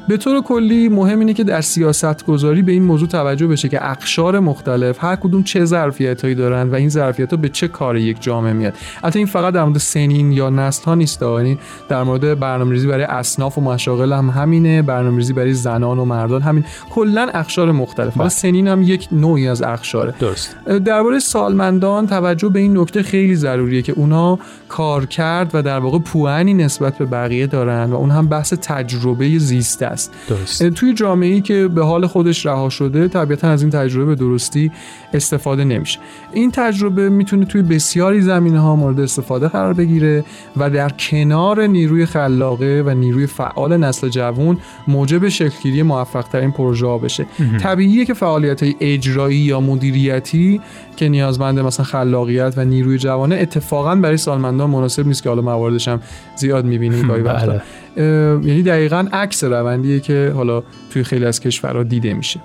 [0.09, 3.91] به طور کلی مهم اینه که در سیاست گذاری به این موضوع توجه بشه که
[3.91, 7.97] اقشار مختلف هر کدوم چه ظرفیت هایی دارن و این ظرفیت ها به چه کار
[7.97, 8.75] یک جامعه میاد.
[9.03, 13.05] البته این فقط در مورد سنین یا نسل ها نیست یعنی در مورد برنامه‌ریزی برای
[13.05, 16.65] اصناف و مشاغل هم همینه برنامه‌ریزی برای زنان و مردان همین.
[16.91, 18.17] کلا اقشار مختلف.
[18.17, 20.15] حالا سنین هم یک نوعی از اقشاره.
[20.21, 20.57] درست.
[20.85, 25.99] درباره سالمندان توجه به این نکته خیلی ضروریه که اونا کار کرد و در واقع
[25.99, 30.13] پوانی نسبت به بقیه دارن و اون هم بحث تجربه زیست است.
[30.29, 30.69] درست.
[30.69, 34.73] توی جامعه ای که به حال خودش رها شده طبیعتا از این تجربه به درستی
[35.15, 35.99] استفاده نمیشه.
[36.33, 40.25] این تجربه می‌تونه توی بسیاری زمینه ها مورد استفاده قرار بگیره
[40.57, 46.87] و در کنار نیروی خلاقه و نیروی فعال نسل جوان موجب شکلگیری موفق ترین پروژه
[46.87, 47.27] ها بشه
[47.61, 50.61] طبیعیه که فعالیت های اجرایی یا مدیریتی
[50.97, 55.89] که نیازمند مثلا خلاقیت و نیروی جوانه اتفاقا برای سالمندان مناسب نیست که حالا مواردش
[55.89, 56.01] هم
[56.37, 57.61] زیاد می‌بینیم گاهی وقتا.
[57.97, 62.41] یعنی دقیقا عکس روندیه که حالا توی خیلی از کشورها دیده میشه.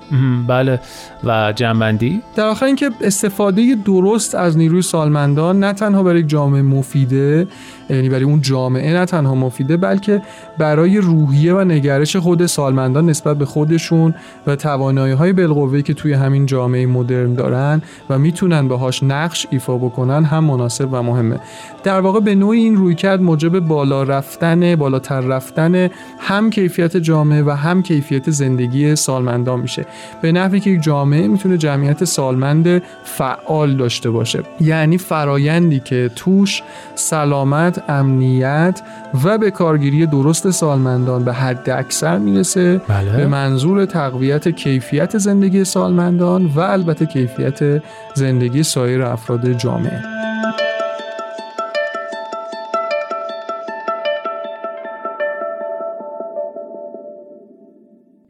[0.47, 0.79] بله.
[1.23, 7.47] و جنبندی؟ در آخر اینکه استفاده درست از نیروی سالمندان نه تنها برای جامعه مفیده
[7.91, 10.21] یعنی برای اون جامعه نه تنها مفیده بلکه
[10.57, 14.13] برای روحیه و نگرش خود سالمندان نسبت به خودشون
[14.47, 19.77] و توانایی های بالقوه که توی همین جامعه مدرن دارن و می‌تونن باهاش نقش ایفا
[19.77, 21.39] بکنن هم مناسب و مهمه.
[21.83, 27.49] در واقع به نوعی این رویکرد موجب بالا رفتن بالاتر رفتن هم کیفیت جامعه و
[27.49, 29.85] هم کیفیت زندگی سالمندان میشه.
[30.21, 34.43] به نحوی که یک جامعه می‌تونه جمعیت سالمند فعال داشته باشه.
[34.59, 36.63] یعنی فرایندی که توش
[36.95, 38.81] سلامت امنیت
[39.23, 43.17] و به کارگیری درست سالمندان به حد اکثر می‌رسه بله.
[43.17, 47.83] به منظور تقویت کیفیت زندگی سالمندان و البته کیفیت
[48.15, 50.01] زندگی سایر افراد جامعه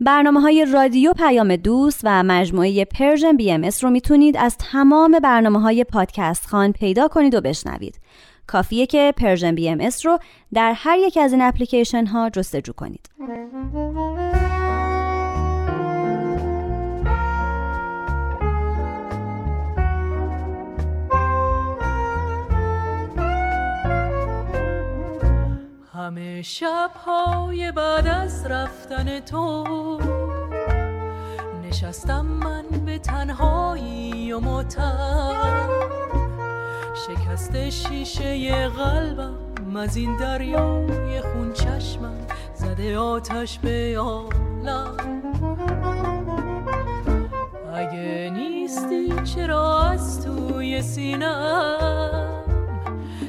[0.06, 5.84] برنامه های رادیو پیام دوست و مجموعه Persian BMS رو می‌تونید از تمام برنامه های
[5.84, 8.00] پادکست خوان پیدا کنید و بشنوید.
[8.52, 10.20] کافیه که Persian BMS رو
[10.54, 13.10] در هر یک از این اپلیکیشن ها جستجو کنید.
[25.94, 29.68] همه شبهای بعد از رفتن تو
[31.64, 36.21] نشستم من به تنهایی و متر
[36.94, 44.96] شکست شیشه قلبم از این دریای خون چشمم زده آتش به عالم.
[47.74, 52.44] اگه نیستی چرا از توی سینم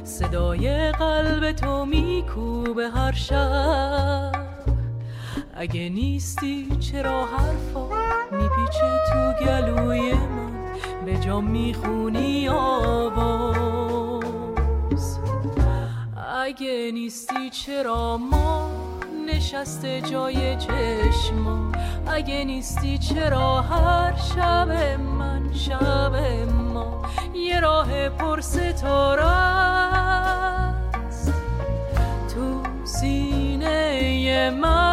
[0.05, 4.33] صدای قلب تو میکوبه هر شب.
[5.55, 7.89] اگه نیستی چرا حرفا
[8.33, 10.52] میپیچه تو گلوی من؟
[11.07, 13.53] به جا می‌خونی آواز.
[16.45, 18.71] اگه نیستی چرا ما
[19.27, 21.73] نشسته جای چشما؟
[22.07, 26.15] اگه نیستی چرا هر شب من شب
[26.75, 27.03] ما؟
[27.35, 31.33] یه راه پر ستاره است.
[32.35, 34.92] تو سینه من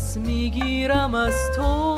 [0.00, 1.96] نفس می‌گیرم از تو.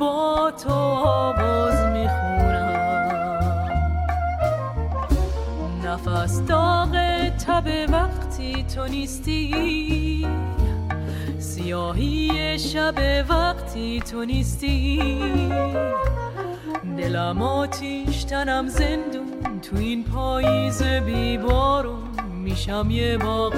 [0.00, 2.70] با تو آواز می‌خونم.
[5.84, 6.96] نفس داغ
[7.46, 10.26] تب وقتی تو نیستی.
[11.38, 12.94] سیاهی شب
[13.28, 15.20] وقتی تو نیستی.
[16.98, 22.02] دلم آتیش تنم زندون تو این پاییز بیبارون
[22.44, 23.54] میشم یه باغ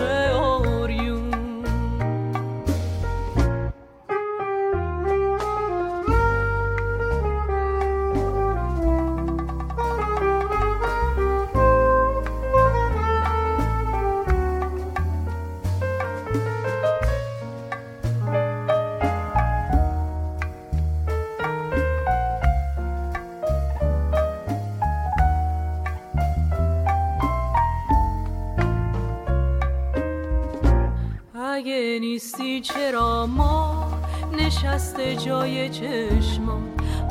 [31.68, 33.86] نیستی چرا ما
[34.32, 36.58] نشسته جای چشما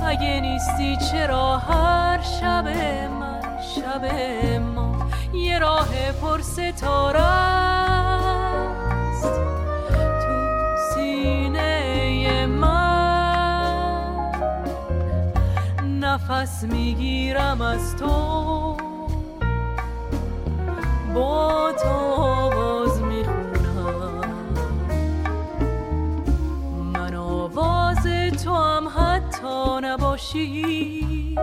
[0.08, 2.68] اگه نیستی چرا هر شب
[3.10, 3.42] من
[3.76, 4.06] شب
[4.60, 7.20] ما؟ یه راه پر ستاره
[9.94, 12.86] تو سینه من
[16.00, 18.76] نفس می‌گیرم از تو.
[21.14, 22.35] با تو
[30.36, 31.36] نباشی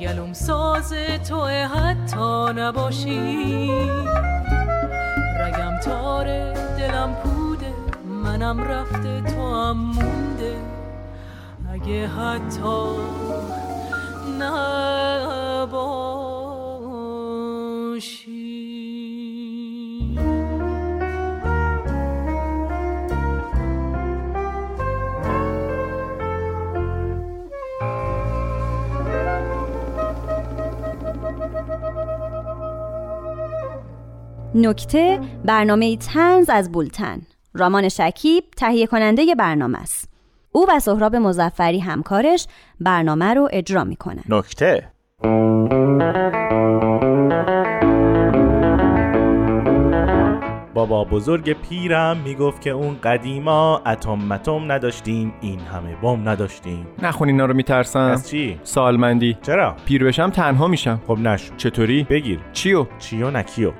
[0.00, 0.92] گلوم ساز
[1.28, 3.70] تو حتی نباشی.
[5.40, 7.74] رگم تاره دلم پوده
[8.24, 10.56] منم رفته تو هم مونده.
[11.72, 12.88] اگه حتی
[14.40, 16.17] نباشی.
[34.60, 37.18] نکته برنامه تنز از بولتن.
[37.54, 40.08] رامان شکیب تهیه کننده برنامه است.
[40.52, 42.46] او و سهراب مزفری همکارش
[42.80, 44.24] برنامه رو اجرا می‌کنن.
[44.28, 44.92] نکته.
[50.78, 56.86] بابا بزرگ پیرم می‌گفت که اون قدیما اتم متم نداشتیم این همه بم نداشتیم.
[57.02, 58.00] نخون اینا رو میترسم.
[58.00, 59.38] از چی؟ سالمندی.
[59.42, 61.00] چرا؟ پیر بشم تنها میشم.
[61.06, 61.54] خب نشو.
[61.56, 62.40] چطوری؟ بگیر.
[62.52, 63.72] چیو؟ چیو نه کیو؟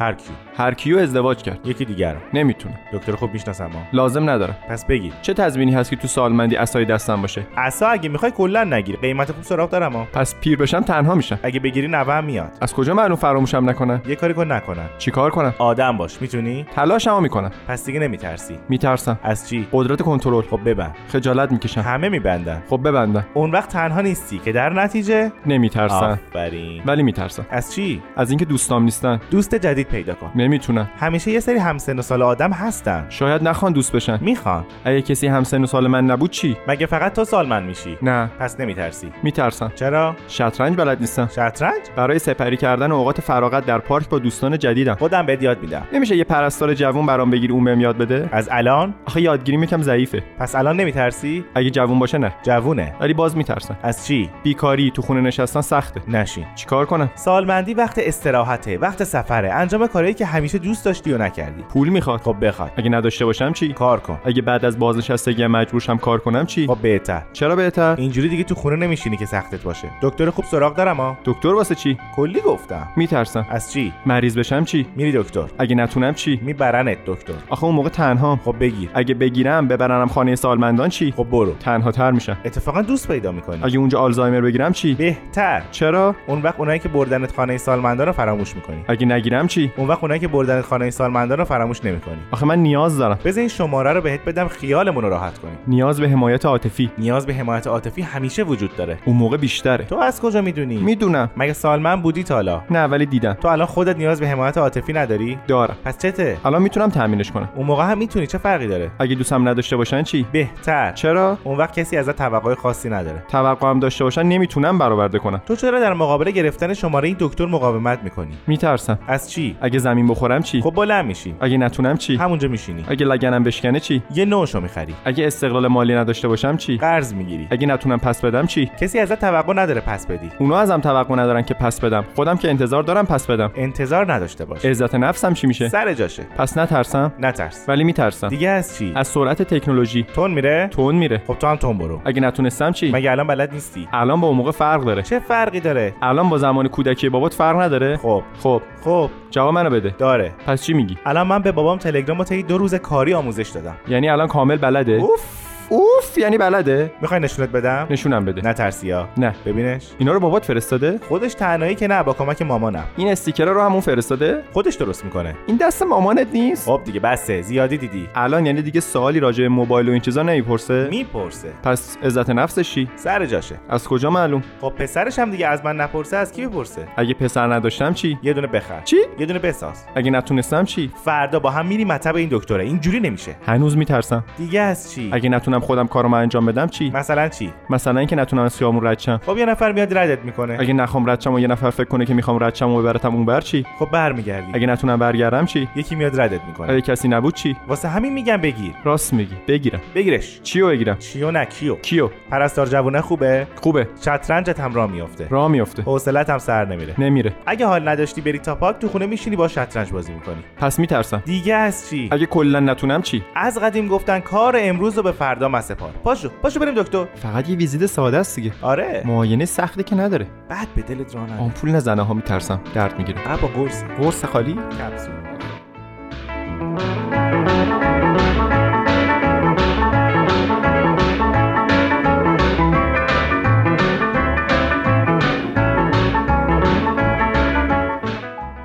[0.00, 0.34] هر کیو.
[0.56, 1.66] هر کیو ازدواج کرد.
[1.66, 2.78] یکی دیگر نمی‌تونه.
[2.92, 4.56] دکتر خوب می‌شناسم لازم ندارم.
[4.68, 5.12] پس بگیر.
[5.22, 8.96] چه تضمینی هست که تو سالمندی عصای دستم باشه؟ عصا اگه می‌خوای کلا نگیر.
[8.96, 10.06] قیمت خوب سراغ دارم ها.
[10.12, 11.38] پس پیر بشم تنها میشم.
[11.42, 12.50] اگه بگیری نوه هم میاد.
[12.60, 16.18] از کجا معلوم فراموشم نکنن یه کاری کن نکنن چیکار کنم؟ آدم باش.
[16.36, 17.50] می‌تونی؟ تلاشمو می‌کنم.
[17.68, 18.58] پس دیگه نمیترسی.
[18.68, 19.18] میترسم.
[19.22, 20.42] از چی؟ قدرت کنترل.
[20.42, 20.94] خب ببند.
[21.08, 21.80] خجالت می‌کشم.
[21.80, 22.62] همه میبندن.
[22.70, 23.26] خب ببندم.
[23.34, 26.18] اون وقت تنها نیستی که در نتیجه؟ نمیترسم.
[26.34, 26.82] آفرین.
[26.86, 27.46] ولی میترسم.
[27.50, 29.20] از چی؟ از اینکه دوستام نیستن.
[29.30, 30.30] دوست جدید پیدا کن.
[30.34, 30.90] نمی‌تونم.
[30.98, 33.06] همیشه یه سری همسن و سال آدم هستن.
[33.08, 34.18] شاید نخوان دوست بشن.
[34.20, 34.64] می‌خوان.
[34.84, 38.30] اگه کسی همسن و سال من نبود چی؟ مگه فقط تو سالمند میشی؟ نه.
[38.38, 39.12] پس نمیترسی.
[39.22, 39.72] میترسم.
[39.74, 41.28] چرا؟ شطرنج بلد نیستم.
[41.32, 44.94] شطرنج؟ برای سپری کردن اوقات فراغت در پارک با دوستان جدیدم.
[44.94, 45.82] خودم بهت یاد میدم.
[45.92, 48.28] نمیشه یه پرستار جوون برام بگیر اون بهم یاد بده.
[48.32, 50.22] از الان؟ آخه یادگیری یکم ضعیفه.
[50.38, 52.32] پس الان نمیترسی؟ اگه جوون باشه نه.
[52.42, 53.76] جوونه؟ ولی باز میترسم.
[53.82, 56.02] از چی؟ بیکاری تو خونه نشستن سخته.
[56.08, 56.44] نشین.
[56.54, 61.62] چیکار کنم؟ سالمندی وقت استراحته وقت سفره انجام کارهایی که همیشه دوست داشتی و نکردی.
[61.62, 62.20] پول می‌خواد.
[62.20, 62.72] خب بخواد.
[62.76, 64.18] اگه نداشته باشم چی؟ کار کن.
[64.24, 67.22] اگه بعد از بازنشستگی مجبور شم کار کنم چی؟ خب بهتر.
[67.32, 69.88] چرا بهتر؟ اینجوری دیگه تو خونه نمیشینی که سختت باشه.
[70.02, 72.88] دکتر خوب سراغ دارم ها دکتر واسه چی؟ کلی گفتم.
[72.96, 73.46] میترسم.
[73.50, 75.44] از چی؟ مریض بشم چی؟ میری دکتر.
[75.58, 77.32] اگه نتونم چی؟ میبرنت دکتر.
[77.48, 78.38] آخه اون موقع تنها.
[78.44, 78.90] خب بگیر.
[78.94, 81.54] اگه بگیرم ببرنم خانه سالمندان چی؟ خب برو.
[81.54, 82.36] تنها تر میشم.
[82.44, 83.60] اتفاقا دوست پیدا می‌کنی.
[83.62, 85.62] اگه اونجا آلزایمر بگیرم چی؟ بهتر.
[85.70, 88.84] چرا؟ اون وقت اونایی که بردنت خانه سالمندان رو فراموش می‌کنی.
[88.88, 92.18] اگه نگیرم چی؟ اون وقت اونایی که بردنت خانه سالمندان رو فراموش نمی‌کنی.
[92.30, 93.18] آخه من نیاز دارم.
[93.24, 96.90] بذار این شماره رو بهت بدم خیالمون رو راحت کنیم نیاز به حمایت عاطفی.
[96.98, 98.98] نیاز به حمایت عاطفی همیشه وجود داره.
[99.04, 99.84] اون موقع بیشتره.
[99.84, 101.30] تو از کجا می‌دونی؟ می‌دونم.
[101.36, 103.32] مگه سالمند بودی تا حالا؟ نه ولی دیدم.
[103.32, 105.76] تو الان خودت نیاز به حمایت عاطفی نداری؟ دارم.
[105.84, 107.48] پس چته الان می‌تونم تامینش کنم.
[107.54, 110.92] اون موقع هم می‌تونی چه فرقی داره؟ اگه دوستم نداشته باشن چی؟ بهتر.
[110.92, 113.22] چرا؟ اون وقت کسی ازت توقع خاصی نداره.
[113.28, 117.46] توقع هم داشته باشن نمی‌تونم برآورده کنم تو چرا در مقابل گرفتن شماره این دکتر
[117.46, 118.98] مقاومت می‌کنی؟ میترسم.
[119.08, 121.34] از چی؟ اگه زمین بخورم چی؟ خب بلند میشی.
[121.40, 122.84] اگه نتونم چی؟ همونجا میشینی.
[122.88, 124.94] اگه لگنم بشکنه چی؟ یه نوشو می‌خری.
[125.04, 127.48] اگه استقلال مالی نداشته باشم چی؟ قرض می‌گیری.
[127.50, 130.30] اگه نتونم پس بدم چی؟ کسی ازت توقع نداره پس بدی.
[130.38, 132.04] اونا ازم توقع ندارن که پس بدم.
[132.16, 133.50] خودم که انتظار دارم پس بدم.
[133.56, 134.64] انتظار نداشته باش.
[134.64, 136.22] عزت نفسم چی میشه؟ سر جاشه.
[136.38, 137.64] پس نترسم؟ نترس.
[137.68, 138.28] ولی میترسم.
[138.28, 140.06] دیگه از چی؟ از سرعت تکنولوژی.
[140.14, 141.22] تون میره؟ تون میره.
[141.26, 142.00] خب تو هم تون برو.
[142.04, 145.02] اگه نتونستم چی؟ مگه الان بلد نیستی؟ الان با اون موقع فرق داره.
[145.02, 148.22] چه فرقی داره؟ الان با زمان کودکی بابات فرق نداره؟ خب.
[148.42, 148.62] خب.
[148.84, 149.10] خب.
[149.30, 149.94] جواب منو بده.
[149.98, 150.32] داره.
[150.46, 153.76] پس چی میگی؟ الان من به بابام تلگرام و طی دو روز کاری آموزش دادم.
[153.88, 155.20] یعنی الان کامل بلده؟ اوف.
[155.68, 155.82] اوف.
[156.16, 158.42] یعنی بلده؟ می‌خوای نشونت بدم؟ نشونم بده.
[158.42, 159.34] نه ترسیا نه.
[159.46, 159.88] ببینش.
[159.98, 162.84] اینا رو بابات فرستاده؟ خودش تنهایی که نه با کمک مامانم.
[162.96, 165.34] این استیکر رو همون فرستاده؟ خودش درست می‌کنه.
[165.46, 167.42] این دست مامانت نیست؟ خب دیگه بسه.
[167.42, 168.08] زیادی دیدی.
[168.14, 171.48] الان یعنی دیگه سوالی راجع به موبایل و این چیزا نمی‌پرسه؟ می‌پرسه.
[171.62, 173.56] پس عزت نفسش چی؟ سر جاشه.
[173.68, 177.54] از کجا معلوم؟ خب پسرش هم دیگه از من نپرسه از کی بپرسه اگه پسر
[177.54, 178.80] نداشتم چی؟ یه دونه بخر.
[178.80, 179.84] چی؟ یه دونه بساز.
[179.94, 182.64] اگه نتونستم چی؟ فردا با هم میری مطب این دکتره.
[182.64, 183.36] اینجوری نمیشه.
[183.46, 184.24] هنوز میترسم.
[184.38, 187.98] دیگه از چی؟ اگه نتونم خودم کار کارو من انجام بدم چی؟ مثلا چی؟ مثلا
[187.98, 189.20] اینکه نتونم از خیابون رد شم.
[189.26, 190.56] خب یه نفر میاد ردت می‌کنه.
[190.60, 193.14] اگه نخوام رد شم و یه نفر فکر کنه که می‌خوام رد شم و ببرتم
[193.14, 194.52] اون بر چی؟ خب برمیگردی.
[194.54, 196.72] اگه نتونم برگردم چی؟ یکی میاد ردت می‌کنه.
[196.72, 198.72] اگه کسی نبود چی؟ واسه همین میگم بگیر.
[198.84, 199.34] راست میگی.
[199.48, 199.80] بگیرم.
[199.94, 200.40] بگیرش.
[200.42, 203.88] چیو بگیرم؟ چیو نه کیو؟ کیو؟ پرستار جوونه خوبه؟ خوبه.
[204.04, 205.26] شطرنجت هم راه میافته.
[205.30, 205.82] راه میافته.
[205.82, 206.94] حوصلت هم سر نمیره.
[206.98, 207.32] نمیره.
[207.46, 210.44] اگه حال نداشتی بری تا پارک تو خونه میشینی با شطرنج بازی می‌کنی.
[210.56, 211.22] پس میترسم.
[211.26, 215.48] دیگه از چی؟ اگه کلا نتونم چی؟ از قدیم گفتن کار امروز رو به فردا
[215.48, 217.04] مسپار پاشو پاشو بریم دکتر.
[217.14, 218.52] فقط یه ویزیت ساده است دیگه.
[218.62, 219.02] آره.
[219.06, 220.26] معاینه سخته که نداره.
[220.48, 222.60] بعد به دلت راه نده آمپول نزنه ها میترسم.
[222.74, 223.36] درد می‌گیره.
[223.42, 223.82] با قرص.
[223.82, 225.12] قرص خالی؟ کپسول.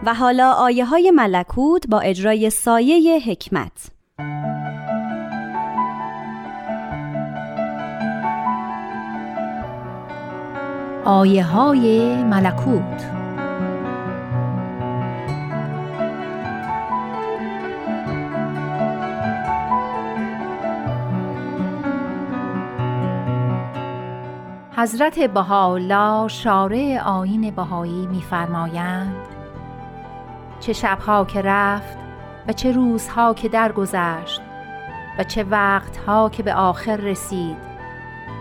[0.05, 3.91] و حالا آیه های ملکوت با اجرای سایه حکمت.
[11.09, 13.05] آیه های ملکوت.
[24.77, 29.15] حضرت بهاءالله شارع آیین بهایی می‌فرمایند
[30.59, 31.97] چه شبها که رفت
[32.47, 34.41] و چه روزها که درگذشت
[35.19, 37.66] و چه وقتها که به آخر رسید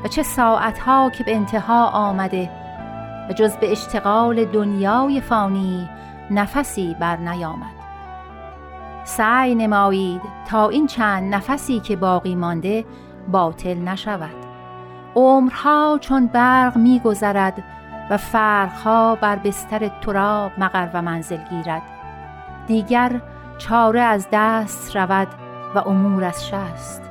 [0.04, 2.50] و چه ساعتها که به انتها آمده
[3.30, 5.88] و جز به اشتغال دنیای فانی
[6.30, 7.76] نفسی بر نیامد.
[9.04, 12.84] سعی نمایید تا این چند نفسی که باقی مانده
[13.28, 14.46] باطل نشود.
[15.14, 17.62] عمرها چون برق میگذرد
[18.10, 21.82] و فرخها بر بستر تراب مقر و منزل گیرد.
[22.66, 23.20] دیگر
[23.58, 25.28] چاره از دست رود
[25.74, 27.02] و امور از شست.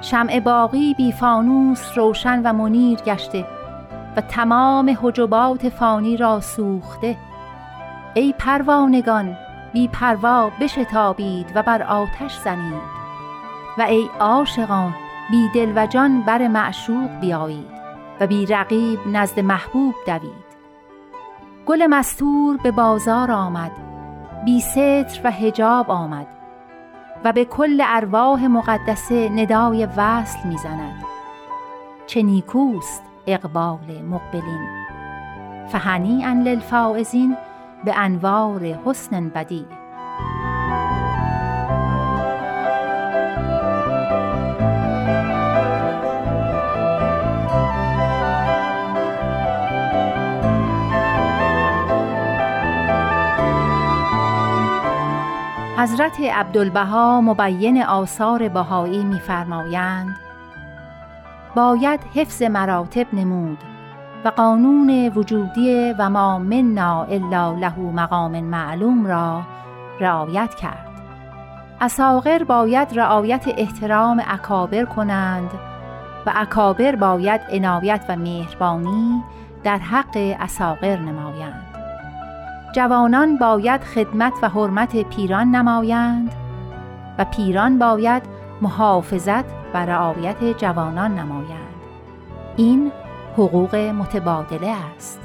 [0.00, 3.46] شمع باقی بی فانوس روشن و منیر گشته
[4.16, 7.16] و تمام حجبات فانی را سوخته.
[8.14, 9.36] ای پروانگان
[9.72, 12.96] بی پروا بشتابید و بر آتش زنید.
[13.78, 14.94] و ای عاشقان
[15.30, 17.76] بی دل و جان بر معشوق بیایید
[18.20, 20.46] و بی رقیب نزد محبوب دوید.
[21.66, 23.70] گل مستور به بازار آمد
[24.44, 26.35] بی ستر و هجاب آمد.
[27.24, 31.04] و به کل ارواح مقدسه ندای وصل می‌زند.
[32.06, 34.68] چه نیکوست اقبال مقبلین.
[35.68, 37.36] فهنیئا للفائزین
[37.84, 39.66] به انوار حسن بدیع.
[55.78, 60.16] حضرت عبدالبها مبین آثار بهایی می‌فرمایند
[61.56, 63.58] باید حفظ مراتب نمود
[64.24, 69.42] و قانون وجودی و ما منا الا له مقام معلوم را
[70.00, 70.88] رعایت کرد.
[71.80, 75.50] اساغر باید رعایت احترام اکابر کنند
[76.26, 79.22] و اکابر باید عنایت و مهربانی
[79.64, 81.65] در حق اساغر نمایند.
[82.76, 86.32] جوانان باید خدمت و حرمت پیران نمایند
[87.18, 88.22] و پیران باید
[88.62, 91.74] محافظت و رعایت جوانان نمایند.
[92.56, 92.92] این
[93.34, 95.20] حقوق متبادله است.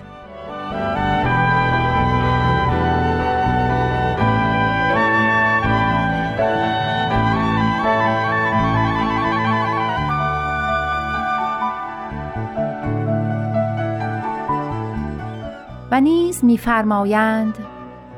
[15.91, 17.57] و نیز می‌فرمایند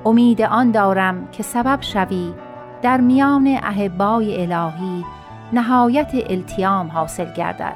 [0.05, 2.33] امید آن دارم که سبب شوی
[2.81, 5.05] در میان احبای الهی
[5.53, 7.75] نهایت التیام حاصل گردد.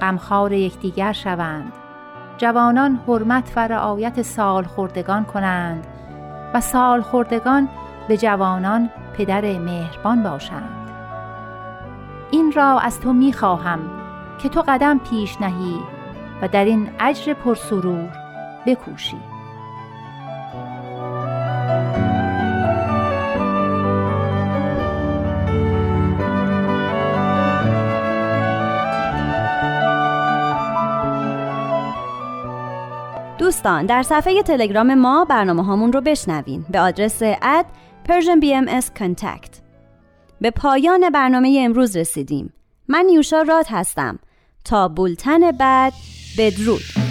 [0.00, 1.72] غمخوار یکدیگر شوند.
[2.38, 5.86] جوانان حرمت و رعایت سال خوردگان کنند
[6.54, 7.68] و سال خوردگان
[8.08, 10.88] به جوانان پدر مهربان باشند.
[12.30, 13.80] این را از تو می خواهم
[14.38, 15.78] که تو قدم پیش نهی
[16.42, 18.21] و در این اجر پرسرور
[18.66, 19.16] بکوشی.
[33.38, 37.66] دوستان در صفحه تلگرام ما برنامه هامون رو بشنوین به آدرس اد
[38.08, 39.50] Persian BMS Contact.
[40.40, 42.52] به پایان برنامه امروز رسیدیم.
[42.88, 44.18] من یوشا راد هستم.
[44.64, 45.92] تا بولتن بعد
[46.38, 47.01] بدرود.